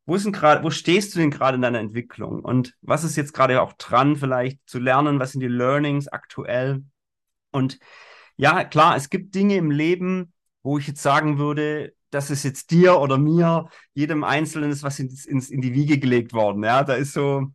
wo 0.04 0.16
ist 0.16 0.24
denn 0.24 0.32
gerade, 0.32 0.64
wo 0.64 0.70
stehst 0.70 1.14
du 1.14 1.20
denn 1.20 1.30
gerade 1.30 1.54
in 1.54 1.62
deiner 1.62 1.78
Entwicklung? 1.78 2.40
Und 2.40 2.74
was 2.82 3.04
ist 3.04 3.14
jetzt 3.14 3.32
gerade 3.32 3.62
auch 3.62 3.72
dran, 3.74 4.16
vielleicht 4.16 4.58
zu 4.66 4.80
lernen? 4.80 5.20
Was 5.20 5.30
sind 5.30 5.40
die 5.40 5.48
Learnings 5.48 6.08
aktuell? 6.08 6.82
Und 7.52 7.78
ja, 8.36 8.64
klar, 8.64 8.96
es 8.96 9.10
gibt 9.10 9.34
Dinge 9.34 9.56
im 9.56 9.70
Leben, 9.70 10.32
wo 10.62 10.78
ich 10.78 10.86
jetzt 10.88 11.02
sagen 11.02 11.38
würde, 11.38 11.94
das 12.10 12.30
ist 12.30 12.42
jetzt 12.42 12.70
dir 12.70 12.98
oder 12.98 13.18
mir, 13.18 13.68
jedem 13.94 14.24
Einzelnen 14.24 14.70
ist 14.70 14.82
was 14.82 14.98
ins, 14.98 15.24
ins, 15.24 15.50
in 15.50 15.60
die 15.60 15.74
Wiege 15.74 15.98
gelegt 15.98 16.32
worden. 16.32 16.62
Ja, 16.62 16.84
da 16.84 16.94
ist 16.94 17.12
so, 17.14 17.52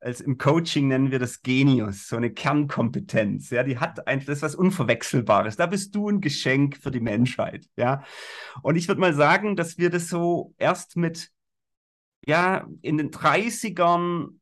als 0.00 0.20
im 0.20 0.38
Coaching 0.38 0.88
nennen 0.88 1.10
wir 1.10 1.18
das 1.18 1.42
Genius, 1.42 2.08
so 2.08 2.16
eine 2.16 2.32
Kernkompetenz. 2.32 3.50
Ja, 3.50 3.62
die 3.62 3.78
hat 3.78 4.06
einfach 4.06 4.26
das 4.26 4.42
was 4.42 4.54
Unverwechselbares. 4.54 5.56
Da 5.56 5.66
bist 5.66 5.94
du 5.94 6.08
ein 6.08 6.20
Geschenk 6.20 6.76
für 6.76 6.90
die 6.90 7.00
Menschheit. 7.00 7.66
Ja, 7.76 8.02
und 8.62 8.76
ich 8.76 8.88
würde 8.88 9.00
mal 9.00 9.14
sagen, 9.14 9.56
dass 9.56 9.78
wir 9.78 9.90
das 9.90 10.08
so 10.08 10.54
erst 10.58 10.96
mit, 10.96 11.30
ja, 12.26 12.66
in 12.80 12.96
den 12.98 13.10
30ern 13.10 14.38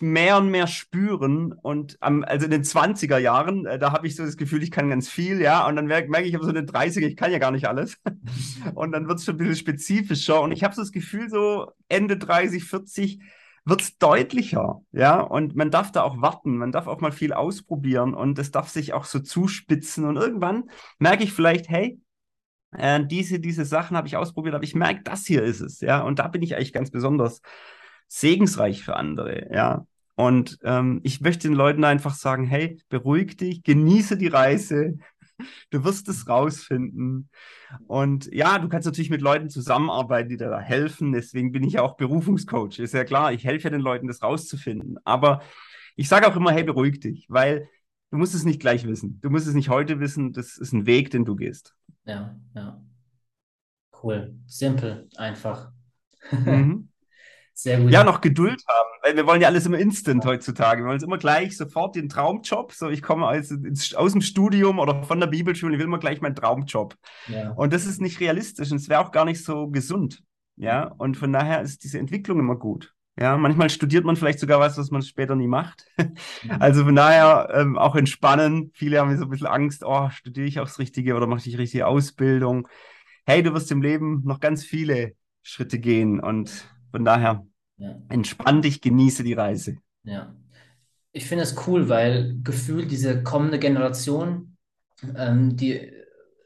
mehr 0.00 0.38
und 0.38 0.50
mehr 0.50 0.66
spüren 0.66 1.52
und 1.52 1.96
am, 2.00 2.24
also 2.24 2.44
in 2.46 2.50
den 2.50 2.64
20er 2.64 3.18
Jahren, 3.18 3.66
äh, 3.66 3.78
da 3.78 3.92
habe 3.92 4.06
ich 4.06 4.16
so 4.16 4.24
das 4.24 4.36
Gefühl, 4.36 4.62
ich 4.62 4.70
kann 4.70 4.88
ganz 4.90 5.08
viel, 5.08 5.40
ja, 5.40 5.66
und 5.66 5.76
dann 5.76 5.86
merke 5.86 6.10
merk 6.10 6.24
ich 6.26 6.34
aber 6.34 6.44
so 6.44 6.50
in 6.50 6.56
den 6.56 6.66
30er, 6.66 7.06
ich 7.06 7.16
kann 7.16 7.32
ja 7.32 7.38
gar 7.38 7.50
nicht 7.50 7.66
alles 7.68 7.96
und 8.74 8.92
dann 8.92 9.08
wird 9.08 9.18
es 9.18 9.24
schon 9.24 9.34
ein 9.34 9.38
bisschen 9.38 9.56
spezifischer 9.56 10.40
und 10.42 10.52
ich 10.52 10.64
habe 10.64 10.74
so 10.74 10.82
das 10.82 10.92
Gefühl, 10.92 11.28
so 11.30 11.70
Ende 11.88 12.16
30, 12.16 12.64
40 12.64 13.20
wird 13.64 13.80
es 13.80 13.98
deutlicher, 13.98 14.80
ja, 14.92 15.20
und 15.20 15.54
man 15.56 15.70
darf 15.70 15.92
da 15.92 16.02
auch 16.02 16.20
warten, 16.20 16.58
man 16.58 16.72
darf 16.72 16.86
auch 16.86 17.00
mal 17.00 17.12
viel 17.12 17.32
ausprobieren 17.32 18.14
und 18.14 18.38
es 18.38 18.50
darf 18.50 18.68
sich 18.68 18.92
auch 18.92 19.04
so 19.04 19.20
zuspitzen 19.20 20.04
und 20.04 20.16
irgendwann 20.16 20.64
merke 20.98 21.24
ich 21.24 21.32
vielleicht, 21.32 21.68
hey, 21.68 21.98
Äh, 22.76 23.04
diese, 23.06 23.38
diese 23.38 23.64
Sachen 23.64 23.96
habe 23.96 24.08
ich 24.08 24.16
ausprobiert, 24.16 24.54
aber 24.54 24.64
ich 24.64 24.74
merke, 24.74 25.02
das 25.02 25.26
hier 25.26 25.42
ist 25.42 25.60
es, 25.60 25.80
ja. 25.80 26.00
Und 26.02 26.18
da 26.18 26.28
bin 26.28 26.42
ich 26.42 26.56
eigentlich 26.56 26.72
ganz 26.72 26.90
besonders 26.90 27.42
segensreich 28.08 28.84
für 28.84 28.96
andere, 28.96 29.52
ja. 29.52 29.86
Und 30.14 30.58
ähm, 30.62 31.00
ich 31.04 31.20
möchte 31.20 31.48
den 31.48 31.56
Leuten 31.56 31.84
einfach 31.84 32.14
sagen, 32.14 32.44
hey, 32.44 32.78
beruhig 32.88 33.36
dich, 33.36 33.62
genieße 33.62 34.16
die 34.16 34.28
Reise, 34.28 34.98
du 35.70 35.84
wirst 35.84 36.08
es 36.08 36.28
rausfinden. 36.28 37.30
Und 37.86 38.32
ja, 38.32 38.58
du 38.58 38.68
kannst 38.68 38.86
natürlich 38.86 39.10
mit 39.10 39.22
Leuten 39.22 39.48
zusammenarbeiten, 39.48 40.28
die 40.28 40.36
dir 40.36 40.50
da 40.50 40.60
helfen. 40.60 41.12
Deswegen 41.12 41.52
bin 41.52 41.64
ich 41.64 41.74
ja 41.74 41.82
auch 41.82 41.96
Berufungscoach. 41.96 42.78
Ist 42.78 42.94
ja 42.94 43.04
klar, 43.04 43.32
ich 43.32 43.44
helfe 43.44 43.64
ja 43.64 43.70
den 43.70 43.80
Leuten, 43.80 44.06
das 44.06 44.22
rauszufinden. 44.22 44.98
Aber 45.04 45.42
ich 45.96 46.08
sage 46.08 46.26
auch 46.26 46.36
immer, 46.36 46.52
hey, 46.52 46.64
beruhig 46.64 47.00
dich, 47.00 47.26
weil 47.28 47.68
du 48.10 48.18
musst 48.18 48.34
es 48.34 48.44
nicht 48.44 48.60
gleich 48.60 48.86
wissen. 48.86 49.18
Du 49.22 49.30
musst 49.30 49.46
es 49.46 49.54
nicht 49.54 49.68
heute 49.68 50.00
wissen. 50.00 50.32
Das 50.32 50.58
ist 50.58 50.72
ein 50.72 50.86
Weg, 50.86 51.10
den 51.10 51.24
du 51.24 51.36
gehst. 51.36 51.74
Ja, 52.04 52.38
ja. 52.54 52.82
Cool. 54.02 54.36
Simpel, 54.46 55.08
einfach. 55.16 55.72
Mhm. 56.30 56.91
Sehr 57.62 57.78
gut. 57.78 57.92
Ja, 57.92 58.02
noch 58.02 58.20
Geduld 58.20 58.60
haben, 58.66 58.88
weil 59.02 59.14
wir 59.14 59.24
wollen 59.24 59.40
ja 59.40 59.46
alles 59.46 59.66
immer 59.66 59.78
instant 59.78 60.24
heutzutage. 60.24 60.82
Wir 60.82 60.88
wollen 60.88 60.96
es 60.96 61.04
immer 61.04 61.18
gleich 61.18 61.56
sofort 61.56 61.94
den 61.94 62.08
Traumjob. 62.08 62.72
So, 62.72 62.90
ich 62.90 63.02
komme 63.02 63.28
aus, 63.28 63.54
aus 63.94 64.12
dem 64.12 64.20
Studium 64.20 64.80
oder 64.80 65.04
von 65.04 65.20
der 65.20 65.28
Bibelschule, 65.28 65.74
ich 65.74 65.78
will 65.78 65.86
immer 65.86 66.00
gleich 66.00 66.20
meinen 66.20 66.34
Traumjob. 66.34 66.96
Ja. 67.28 67.52
Und 67.52 67.72
das 67.72 67.86
ist 67.86 68.00
nicht 68.00 68.18
realistisch 68.18 68.72
und 68.72 68.78
es 68.78 68.88
wäre 68.88 69.00
auch 69.00 69.12
gar 69.12 69.24
nicht 69.24 69.44
so 69.44 69.68
gesund. 69.68 70.24
Ja, 70.56 70.92
und 70.98 71.16
von 71.16 71.32
daher 71.32 71.62
ist 71.62 71.84
diese 71.84 72.00
Entwicklung 72.00 72.40
immer 72.40 72.56
gut. 72.56 72.94
Ja, 73.16 73.36
manchmal 73.36 73.70
studiert 73.70 74.04
man 74.04 74.16
vielleicht 74.16 74.40
sogar 74.40 74.58
was, 74.58 74.76
was 74.76 74.90
man 74.90 75.02
später 75.02 75.36
nie 75.36 75.46
macht. 75.46 75.86
Also 76.58 76.84
von 76.84 76.96
daher 76.96 77.48
ähm, 77.54 77.78
auch 77.78 77.94
entspannen. 77.94 78.72
Viele 78.74 78.98
haben 78.98 79.16
so 79.16 79.24
ein 79.24 79.30
bisschen 79.30 79.46
Angst, 79.46 79.84
oh, 79.84 80.10
studiere 80.10 80.48
ich 80.48 80.58
auch 80.58 80.64
das 80.64 80.80
Richtige 80.80 81.14
oder 81.14 81.28
mache 81.28 81.38
ich 81.38 81.44
die 81.44 81.54
richtige 81.54 81.86
Ausbildung? 81.86 82.66
Hey, 83.24 83.44
du 83.44 83.54
wirst 83.54 83.70
im 83.70 83.82
Leben 83.82 84.22
noch 84.24 84.40
ganz 84.40 84.64
viele 84.64 85.12
Schritte 85.42 85.78
gehen 85.78 86.18
und 86.18 86.66
von 86.90 87.04
daher 87.04 87.46
ja. 87.82 87.96
entspann 88.08 88.62
dich, 88.62 88.80
genieße 88.80 89.24
die 89.24 89.32
Reise. 89.32 89.76
Ja. 90.04 90.34
Ich 91.12 91.26
finde 91.26 91.44
es 91.44 91.66
cool, 91.66 91.88
weil 91.88 92.38
gefühlt 92.42 92.90
diese 92.90 93.22
kommende 93.22 93.58
Generation, 93.58 94.56
ähm, 95.16 95.56
die, 95.56 95.92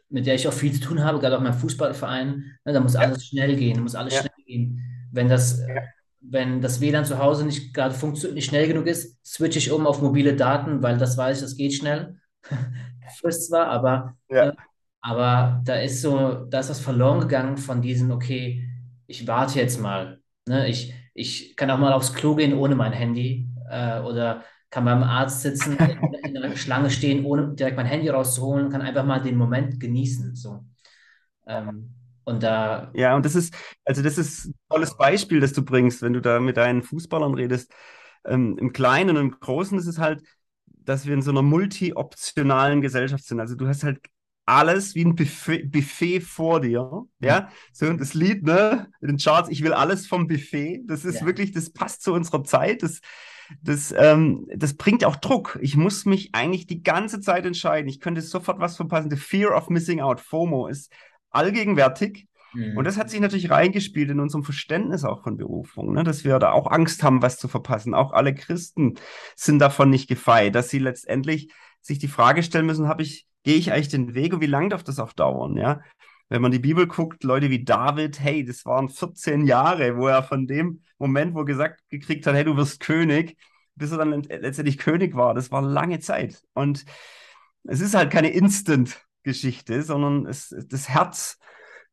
mit 0.08 0.26
der 0.26 0.34
ich 0.34 0.48
auch 0.48 0.52
viel 0.52 0.72
zu 0.72 0.80
tun 0.80 1.04
habe, 1.04 1.20
gerade 1.20 1.36
auch 1.36 1.42
mein 1.42 1.54
Fußballverein, 1.54 2.58
ne, 2.64 2.72
da 2.72 2.80
muss 2.80 2.94
ja. 2.94 3.00
alles 3.00 3.26
schnell 3.26 3.54
gehen, 3.56 3.82
muss 3.82 3.94
alles 3.94 4.14
ja. 4.14 4.20
schnell 4.20 4.44
gehen. 4.44 5.08
Wenn 5.12 5.28
das, 5.28 5.62
wenn 6.20 6.60
das 6.60 6.80
WLAN 6.80 7.04
zu 7.04 7.18
Hause 7.18 7.44
nicht 7.44 7.74
gerade 7.74 7.94
funktioniert, 7.94 8.34
nicht 8.34 8.48
schnell 8.48 8.66
genug 8.66 8.86
ist, 8.86 9.24
switche 9.24 9.58
ich 9.58 9.70
um 9.70 9.86
auf 9.86 10.02
mobile 10.02 10.34
Daten, 10.34 10.82
weil 10.82 10.98
das 10.98 11.16
weiß 11.16 11.38
ich, 11.38 11.42
das 11.42 11.56
geht 11.56 11.74
schnell. 11.74 12.18
Frisst 13.20 13.48
zwar, 13.48 13.68
aber, 13.68 14.16
äh, 14.28 14.52
aber 15.00 15.60
da 15.64 15.76
ist 15.76 16.02
so, 16.02 16.46
da 16.50 16.60
ist 16.60 16.70
was 16.70 16.80
verloren 16.80 17.20
gegangen 17.20 17.56
von 17.56 17.80
diesem, 17.80 18.10
okay, 18.10 18.68
ich 19.06 19.26
warte 19.26 19.60
jetzt 19.60 19.80
mal. 19.80 20.20
Ne? 20.48 20.68
Ich, 20.68 20.92
ich 21.16 21.56
kann 21.56 21.70
auch 21.70 21.78
mal 21.78 21.92
aufs 21.92 22.12
Klo 22.12 22.34
gehen 22.34 22.54
ohne 22.54 22.74
mein 22.74 22.92
Handy 22.92 23.48
äh, 23.70 24.00
oder 24.00 24.44
kann 24.70 24.84
beim 24.84 25.02
Arzt 25.02 25.42
sitzen, 25.42 25.78
in 26.22 26.34
der 26.34 26.54
Schlange 26.56 26.90
stehen, 26.90 27.24
ohne 27.24 27.54
direkt 27.54 27.76
mein 27.76 27.86
Handy 27.86 28.08
rauszuholen, 28.08 28.70
kann 28.70 28.82
einfach 28.82 29.04
mal 29.04 29.20
den 29.20 29.36
Moment 29.36 29.80
genießen. 29.80 30.34
So. 30.34 30.64
Ähm, 31.46 31.94
und 32.24 32.42
da. 32.42 32.90
Ja, 32.94 33.16
und 33.16 33.24
das 33.24 33.34
ist, 33.34 33.54
also 33.84 34.02
das 34.02 34.18
ist 34.18 34.46
ein 34.46 34.54
tolles 34.68 34.96
Beispiel, 34.96 35.40
das 35.40 35.52
du 35.52 35.64
bringst, 35.64 36.02
wenn 36.02 36.12
du 36.12 36.20
da 36.20 36.40
mit 36.40 36.56
deinen 36.56 36.82
Fußballern 36.82 37.34
redest. 37.34 37.72
Ähm, 38.24 38.58
Im 38.58 38.72
Kleinen 38.72 39.10
und 39.10 39.16
im 39.16 39.30
Großen 39.30 39.78
ist 39.78 39.86
es 39.86 39.98
halt, 39.98 40.22
dass 40.66 41.06
wir 41.06 41.14
in 41.14 41.22
so 41.22 41.30
einer 41.30 41.42
multi-optionalen 41.42 42.80
Gesellschaft 42.82 43.24
sind. 43.24 43.40
Also 43.40 43.54
du 43.54 43.66
hast 43.66 43.84
halt 43.84 44.00
alles 44.46 44.94
wie 44.94 45.04
ein 45.04 45.16
Buffet, 45.16 45.64
Buffet 45.64 46.20
vor 46.20 46.60
dir. 46.60 47.04
Ja, 47.20 47.50
so 47.72 47.86
und 47.86 48.00
das 48.00 48.14
Lied, 48.14 48.44
ne, 48.44 48.88
in 49.00 49.08
den 49.08 49.18
Charts, 49.18 49.50
ich 49.50 49.62
will 49.62 49.72
alles 49.72 50.06
vom 50.06 50.28
Buffet. 50.28 50.82
Das 50.86 51.04
ist 51.04 51.20
ja. 51.20 51.26
wirklich, 51.26 51.52
das 51.52 51.70
passt 51.70 52.02
zu 52.02 52.12
unserer 52.12 52.44
Zeit. 52.44 52.82
Das, 52.82 53.00
das, 53.60 53.92
ähm, 53.96 54.46
das 54.54 54.74
bringt 54.74 55.04
auch 55.04 55.16
Druck. 55.16 55.58
Ich 55.60 55.76
muss 55.76 56.04
mich 56.04 56.30
eigentlich 56.32 56.66
die 56.66 56.82
ganze 56.82 57.20
Zeit 57.20 57.44
entscheiden. 57.44 57.88
Ich 57.88 58.00
könnte 58.00 58.22
sofort 58.22 58.60
was 58.60 58.76
verpassen. 58.76 59.10
The 59.10 59.16
Fear 59.16 59.56
of 59.56 59.68
Missing 59.68 60.00
Out, 60.00 60.20
FOMO, 60.20 60.68
ist 60.68 60.92
allgegenwärtig. 61.30 62.28
Mhm. 62.54 62.76
Und 62.76 62.84
das 62.84 62.96
hat 62.96 63.10
sich 63.10 63.20
natürlich 63.20 63.50
reingespielt 63.50 64.10
in 64.10 64.20
unserem 64.20 64.44
Verständnis 64.44 65.04
auch 65.04 65.24
von 65.24 65.36
Berufung, 65.36 65.92
ne? 65.92 66.04
dass 66.04 66.24
wir 66.24 66.38
da 66.38 66.52
auch 66.52 66.70
Angst 66.70 67.02
haben, 67.02 67.20
was 67.20 67.38
zu 67.38 67.48
verpassen. 67.48 67.94
Auch 67.94 68.12
alle 68.12 68.32
Christen 68.32 68.94
sind 69.34 69.58
davon 69.58 69.90
nicht 69.90 70.08
gefeit, 70.08 70.54
dass 70.54 70.68
sie 70.68 70.78
letztendlich 70.78 71.52
sich 71.80 71.98
die 71.98 72.08
Frage 72.08 72.42
stellen 72.42 72.66
müssen, 72.66 72.88
habe 72.88 73.02
ich 73.02 73.26
gehe 73.46 73.56
ich 73.56 73.72
eigentlich 73.72 73.88
den 73.88 74.14
Weg 74.14 74.34
und 74.34 74.40
wie 74.40 74.46
lange 74.46 74.70
darf 74.70 74.82
das 74.82 74.98
auch 74.98 75.12
dauern, 75.12 75.56
ja? 75.56 75.80
Wenn 76.28 76.42
man 76.42 76.50
die 76.50 76.58
Bibel 76.58 76.88
guckt, 76.88 77.22
Leute 77.22 77.48
wie 77.48 77.62
David, 77.62 78.18
hey, 78.18 78.44
das 78.44 78.66
waren 78.66 78.88
14 78.88 79.46
Jahre, 79.46 79.96
wo 79.96 80.08
er 80.08 80.24
von 80.24 80.48
dem 80.48 80.82
Moment, 80.98 81.32
wo 81.32 81.40
er 81.40 81.44
gesagt 81.44 81.80
gekriegt 81.88 82.26
hat, 82.26 82.34
hey, 82.34 82.42
du 82.42 82.56
wirst 82.56 82.80
König, 82.80 83.36
bis 83.76 83.92
er 83.92 83.98
dann 83.98 84.24
letztendlich 84.24 84.78
König 84.78 85.14
war, 85.14 85.32
das 85.32 85.52
war 85.52 85.62
lange 85.62 86.00
Zeit. 86.00 86.42
Und 86.54 86.84
es 87.62 87.80
ist 87.80 87.94
halt 87.94 88.10
keine 88.10 88.30
Instant-Geschichte, 88.30 89.80
sondern 89.82 90.26
es, 90.26 90.52
das 90.68 90.88
Herz 90.88 91.38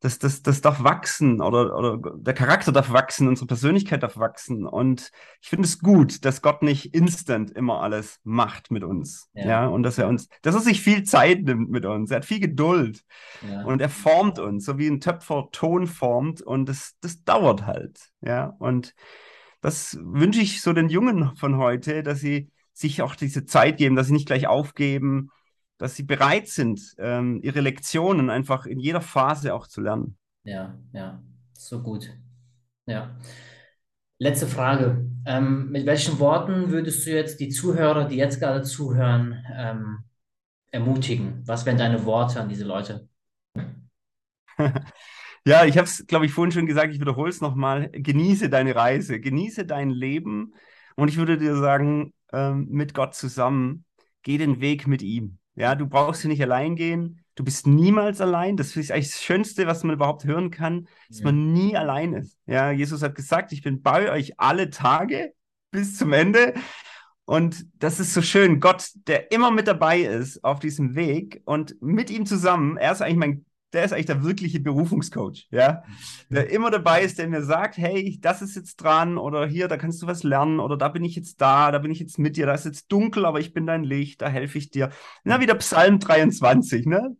das, 0.03 0.19
das, 0.19 0.41
das 0.41 0.59
darf 0.59 0.83
wachsen 0.83 1.39
oder, 1.39 1.77
oder 1.77 1.97
der 2.17 2.33
Charakter 2.33 2.73
darf 2.73 2.91
wachsen, 2.91 3.29
unsere 3.29 3.47
Persönlichkeit 3.47 4.03
darf 4.03 4.17
wachsen. 4.17 4.67
Und 4.67 5.11
ich 5.41 5.47
finde 5.47 5.65
es 5.65 5.79
gut, 5.79 6.25
dass 6.25 6.41
Gott 6.41 6.61
nicht 6.61 6.93
instant 6.93 7.51
immer 7.51 7.79
alles 7.79 8.19
macht 8.25 8.69
mit 8.69 8.83
uns. 8.83 9.29
Ja. 9.33 9.47
ja. 9.47 9.67
und 9.67 9.83
dass 9.83 9.97
er 9.97 10.09
uns, 10.09 10.27
dass 10.41 10.55
er 10.55 10.61
sich 10.61 10.81
viel 10.81 11.03
Zeit 11.03 11.43
nimmt 11.43 11.69
mit 11.69 11.85
uns. 11.85 12.11
Er 12.11 12.17
hat 12.17 12.25
viel 12.25 12.41
Geduld. 12.41 13.05
Ja. 13.49 13.63
Und 13.63 13.79
er 13.79 13.87
formt 13.87 14.39
uns, 14.39 14.65
so 14.65 14.77
wie 14.77 14.87
ein 14.87 14.99
Töpfer 14.99 15.47
Ton 15.53 15.87
formt. 15.87 16.41
Und 16.41 16.67
das, 16.67 16.95
das 16.99 17.23
dauert 17.23 17.65
halt. 17.65 17.97
Ja, 18.19 18.57
und 18.59 18.93
das 19.61 19.97
wünsche 20.01 20.41
ich 20.41 20.61
so 20.61 20.73
den 20.73 20.89
Jungen 20.89 21.33
von 21.37 21.55
heute, 21.55 22.03
dass 22.03 22.19
sie 22.19 22.51
sich 22.73 23.01
auch 23.01 23.15
diese 23.15 23.45
Zeit 23.45 23.77
geben, 23.77 23.95
dass 23.95 24.07
sie 24.07 24.13
nicht 24.13 24.27
gleich 24.27 24.47
aufgeben, 24.47 25.29
dass 25.83 25.97
sie 25.97 26.03
bereit 26.03 26.47
sind, 26.47 26.95
ähm, 26.97 27.41
ihre 27.43 27.59
Lektionen 27.59 28.29
einfach 28.29 28.65
in 28.65 28.79
jeder 28.79 29.01
Phase 29.01 29.53
auch 29.53 29.67
zu 29.67 29.81
lernen. 29.81 30.17
Ja, 30.45 30.77
ja, 30.93 31.21
so 31.51 31.83
gut. 31.83 32.09
Ja. 32.85 33.17
Letzte 34.17 34.47
Frage. 34.47 35.05
Ähm, 35.25 35.71
mit 35.71 35.85
welchen 35.85 36.19
Worten 36.19 36.69
würdest 36.69 37.05
du 37.05 37.11
jetzt 37.11 37.41
die 37.41 37.49
Zuhörer, 37.49 38.05
die 38.05 38.15
jetzt 38.15 38.39
gerade 38.39 38.63
zuhören, 38.63 39.43
ähm, 39.53 40.05
ermutigen? 40.71 41.43
Was 41.45 41.65
wären 41.65 41.77
deine 41.77 42.05
Worte 42.05 42.39
an 42.39 42.47
diese 42.47 42.63
Leute? 42.63 43.09
ja, 45.45 45.65
ich 45.65 45.77
habe 45.77 45.85
es, 45.85 46.07
glaube 46.07 46.25
ich, 46.25 46.31
vorhin 46.31 46.53
schon 46.53 46.65
gesagt, 46.65 46.93
ich 46.93 47.01
wiederhole 47.01 47.29
es 47.29 47.41
nochmal. 47.41 47.89
Genieße 47.91 48.49
deine 48.49 48.73
Reise, 48.73 49.19
genieße 49.19 49.65
dein 49.65 49.89
Leben 49.89 50.53
und 50.95 51.09
ich 51.09 51.17
würde 51.17 51.37
dir 51.37 51.57
sagen, 51.57 52.13
ähm, 52.31 52.69
mit 52.69 52.93
Gott 52.93 53.15
zusammen, 53.15 53.83
geh 54.21 54.37
den 54.37 54.61
Weg 54.61 54.87
mit 54.87 55.01
ihm. 55.01 55.39
Ja, 55.55 55.75
du 55.75 55.87
brauchst 55.87 56.21
hier 56.21 56.29
nicht 56.29 56.41
allein 56.41 56.75
gehen. 56.75 57.23
Du 57.35 57.43
bist 57.43 57.67
niemals 57.67 58.21
allein. 58.21 58.57
Das 58.57 58.75
ist 58.75 58.91
eigentlich 58.91 59.11
das 59.11 59.23
Schönste, 59.23 59.67
was 59.67 59.83
man 59.83 59.95
überhaupt 59.95 60.25
hören 60.25 60.51
kann, 60.51 60.87
dass 61.09 61.19
ja. 61.19 61.25
man 61.25 61.53
nie 61.53 61.75
allein 61.75 62.13
ist. 62.13 62.37
Ja, 62.45 62.71
Jesus 62.71 63.01
hat 63.01 63.15
gesagt, 63.15 63.51
ich 63.51 63.61
bin 63.61 63.81
bei 63.81 64.11
euch 64.11 64.39
alle 64.39 64.69
Tage 64.69 65.33
bis 65.71 65.97
zum 65.97 66.13
Ende. 66.13 66.53
Und 67.25 67.65
das 67.75 67.99
ist 67.99 68.13
so 68.13 68.21
schön. 68.21 68.59
Gott, 68.59 68.89
der 69.07 69.31
immer 69.31 69.51
mit 69.51 69.67
dabei 69.67 70.01
ist 70.01 70.43
auf 70.43 70.59
diesem 70.59 70.95
Weg 70.95 71.41
und 71.45 71.81
mit 71.81 72.09
ihm 72.09 72.25
zusammen, 72.25 72.77
er 72.77 72.91
ist 72.91 73.01
eigentlich 73.01 73.17
mein 73.17 73.45
der 73.73 73.83
ist 73.83 73.91
eigentlich 73.91 74.05
der 74.05 74.23
wirkliche 74.23 74.59
Berufungscoach, 74.59 75.47
ja. 75.51 75.83
Der 76.29 76.51
immer 76.51 76.69
dabei 76.69 77.01
ist, 77.01 77.17
der 77.17 77.27
mir 77.27 77.43
sagt, 77.43 77.77
hey, 77.77 78.17
das 78.21 78.41
ist 78.41 78.55
jetzt 78.55 78.77
dran 78.77 79.17
oder 79.17 79.47
hier, 79.47 79.67
da 79.67 79.77
kannst 79.77 80.01
du 80.01 80.07
was 80.07 80.23
lernen 80.23 80.59
oder 80.59 80.77
da 80.77 80.89
bin 80.89 81.03
ich 81.03 81.15
jetzt 81.15 81.41
da, 81.41 81.71
da 81.71 81.79
bin 81.79 81.91
ich 81.91 81.99
jetzt 81.99 82.19
mit 82.19 82.37
dir, 82.37 82.45
da 82.45 82.53
ist 82.53 82.65
jetzt 82.65 82.91
dunkel, 82.91 83.25
aber 83.25 83.39
ich 83.39 83.53
bin 83.53 83.65
dein 83.65 83.83
Licht, 83.83 84.21
da 84.21 84.29
helfe 84.29 84.59
ich 84.59 84.69
dir. 84.69 84.91
Na, 85.23 85.41
wieder 85.41 85.55
Psalm 85.55 85.99
23, 85.99 86.85
ne? 86.85 87.17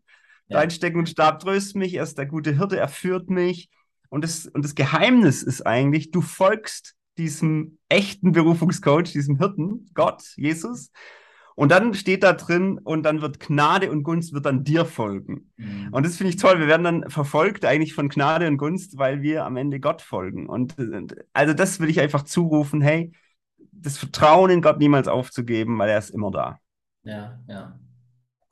Ja. 0.47 0.59
Dein 0.59 0.69
Stecken 0.69 0.99
und 0.99 1.09
Stab 1.09 1.39
tröst 1.39 1.75
mich, 1.75 1.95
er 1.95 2.03
ist 2.03 2.17
der 2.17 2.27
gute 2.27 2.55
Hirte, 2.55 2.77
er 2.77 2.89
führt 2.89 3.29
mich. 3.29 3.69
Und 4.09 4.23
das, 4.23 4.45
und 4.45 4.63
das 4.63 4.75
Geheimnis 4.75 5.41
ist 5.41 5.65
eigentlich, 5.65 6.11
du 6.11 6.21
folgst 6.21 6.95
diesem 7.17 7.79
echten 7.89 8.31
Berufungscoach, 8.31 9.11
diesem 9.11 9.37
Hirten, 9.37 9.89
Gott, 9.95 10.23
Jesus, 10.35 10.91
und 11.55 11.71
dann 11.71 11.93
steht 11.93 12.23
da 12.23 12.33
drin 12.33 12.79
und 12.83 13.03
dann 13.03 13.21
wird 13.21 13.39
Gnade 13.39 13.91
und 13.91 14.03
Gunst 14.03 14.33
wird 14.33 14.45
dann 14.45 14.63
dir 14.63 14.85
folgen. 14.85 15.51
Mhm. 15.57 15.89
Und 15.91 16.05
das 16.05 16.17
finde 16.17 16.29
ich 16.29 16.37
toll. 16.37 16.59
Wir 16.59 16.67
werden 16.67 16.83
dann 16.83 17.09
verfolgt 17.09 17.65
eigentlich 17.65 17.93
von 17.93 18.09
Gnade 18.09 18.47
und 18.47 18.57
Gunst, 18.57 18.97
weil 18.97 19.21
wir 19.21 19.45
am 19.45 19.57
Ende 19.57 19.79
Gott 19.79 20.01
folgen. 20.01 20.47
Und 20.47 20.75
also 21.33 21.53
das 21.53 21.79
will 21.79 21.89
ich 21.89 21.99
einfach 21.99 22.23
zurufen. 22.23 22.81
Hey, 22.81 23.11
das 23.71 23.97
Vertrauen 23.97 24.49
in 24.49 24.61
Gott 24.61 24.79
niemals 24.79 25.07
aufzugeben, 25.07 25.77
weil 25.77 25.89
er 25.89 25.99
ist 25.99 26.09
immer 26.09 26.31
da. 26.31 26.59
Ja, 27.03 27.39
ja. 27.47 27.79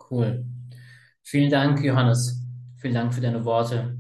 Cool. 0.10 0.46
Vielen 1.24 1.50
Dank, 1.50 1.82
Johannes. 1.84 2.42
Vielen 2.78 2.94
Dank 2.94 3.14
für 3.14 3.22
deine 3.22 3.46
Worte. 3.46 3.98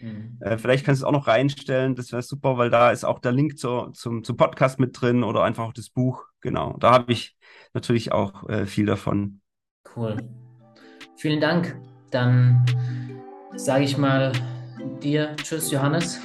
Mhm. 0.00 0.38
Äh, 0.40 0.58
vielleicht 0.58 0.84
kannst 0.84 1.02
du 1.02 1.04
es 1.04 1.08
auch 1.08 1.12
noch 1.12 1.28
reinstellen, 1.28 1.94
das 1.94 2.10
wäre 2.10 2.22
super, 2.22 2.58
weil 2.58 2.70
da 2.70 2.90
ist 2.90 3.04
auch 3.04 3.20
der 3.20 3.30
Link 3.30 3.60
zur, 3.60 3.92
zum, 3.92 4.24
zum 4.24 4.36
Podcast 4.36 4.80
mit 4.80 5.00
drin 5.00 5.22
oder 5.22 5.44
einfach 5.44 5.66
auch 5.66 5.72
das 5.72 5.88
Buch. 5.88 6.24
Genau, 6.40 6.76
da 6.80 6.90
habe 6.90 7.12
ich 7.12 7.36
natürlich 7.74 8.10
auch 8.10 8.48
äh, 8.48 8.66
viel 8.66 8.86
davon. 8.86 9.39
Cool. 9.96 10.16
Vielen 11.16 11.40
Dank. 11.40 11.76
Dann 12.10 12.64
sage 13.56 13.84
ich 13.84 13.96
mal 13.96 14.32
dir 15.02 15.34
Tschüss, 15.36 15.70
Johannes. 15.70 16.20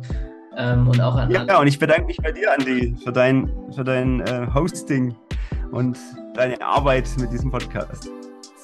ähm, 0.56 0.86
und 0.88 1.00
auch 1.00 1.14
an 1.16 1.30
Ja, 1.30 1.40
alle. 1.44 1.60
und 1.60 1.66
ich 1.66 1.78
bedanke 1.78 2.06
mich 2.06 2.16
bei 2.18 2.32
dir, 2.32 2.52
Andi, 2.52 2.96
für 3.02 3.12
dein, 3.12 3.50
für 3.74 3.84
dein 3.84 4.20
äh, 4.22 4.46
Hosting 4.54 5.14
und 5.72 5.98
deine 6.34 6.60
Arbeit 6.60 7.08
mit 7.18 7.32
diesem 7.32 7.50
Podcast. 7.50 8.08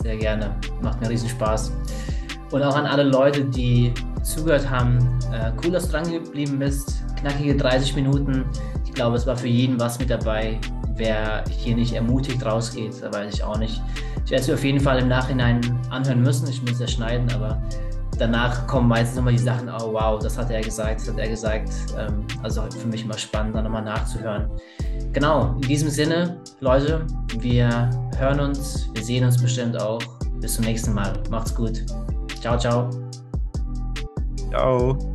Sehr 0.02 0.16
gerne. 0.16 0.54
Macht 0.82 1.00
mir 1.00 1.08
riesen 1.10 1.28
Spaß. 1.28 1.72
Und 2.50 2.62
auch 2.62 2.76
an 2.76 2.86
alle 2.86 3.04
Leute, 3.04 3.44
die 3.44 3.92
zugehört 4.22 4.68
haben. 4.68 4.98
Äh, 5.32 5.52
cool, 5.64 5.70
dass 5.72 5.86
du 5.86 5.92
dran 5.92 6.10
geblieben 6.10 6.58
bist. 6.58 7.02
Knackige 7.18 7.56
30 7.56 7.96
Minuten. 7.96 8.44
Ich 8.84 8.92
glaube, 8.92 9.16
es 9.16 9.26
war 9.26 9.36
für 9.36 9.48
jeden 9.48 9.80
was 9.80 9.98
mit 9.98 10.10
dabei. 10.10 10.60
Wer 10.94 11.44
hier 11.48 11.74
nicht 11.74 11.94
ermutigt 11.94 12.44
rausgeht, 12.44 12.92
da 13.00 13.12
weiß 13.12 13.34
ich 13.34 13.42
auch 13.42 13.56
nicht. 13.58 13.80
Werde 14.32 14.44
es 14.44 14.50
auf 14.50 14.64
jeden 14.64 14.80
Fall 14.80 14.98
im 14.98 15.08
Nachhinein 15.08 15.60
anhören 15.90 16.22
müssen. 16.22 16.48
Ich 16.48 16.62
muss 16.62 16.80
ja 16.80 16.88
schneiden, 16.88 17.30
aber 17.34 17.62
danach 18.18 18.66
kommen 18.66 18.88
meistens 18.88 19.18
immer 19.18 19.30
die 19.30 19.36
Sachen, 19.36 19.68
oh 19.68 19.92
wow, 19.92 20.18
das 20.22 20.38
hat 20.38 20.50
er 20.50 20.62
gesagt, 20.62 21.02
das 21.02 21.10
hat 21.10 21.18
er 21.18 21.28
gesagt. 21.28 21.68
Ähm, 21.98 22.24
also 22.42 22.62
für 22.62 22.88
mich 22.88 23.04
immer 23.04 23.18
spannend, 23.18 23.54
da 23.54 23.60
nochmal 23.60 23.82
nachzuhören. 23.82 24.48
Genau, 25.12 25.54
in 25.56 25.68
diesem 25.68 25.90
Sinne, 25.90 26.40
Leute, 26.60 27.06
wir 27.40 27.90
hören 28.16 28.40
uns, 28.40 28.88
wir 28.94 29.04
sehen 29.04 29.22
uns 29.26 29.36
bestimmt 29.36 29.78
auch. 29.78 30.00
Bis 30.40 30.54
zum 30.54 30.64
nächsten 30.64 30.94
Mal. 30.94 31.12
Macht's 31.28 31.54
gut. 31.54 31.84
Ciao, 32.40 32.58
ciao. 32.58 32.88
Ciao. 34.48 35.11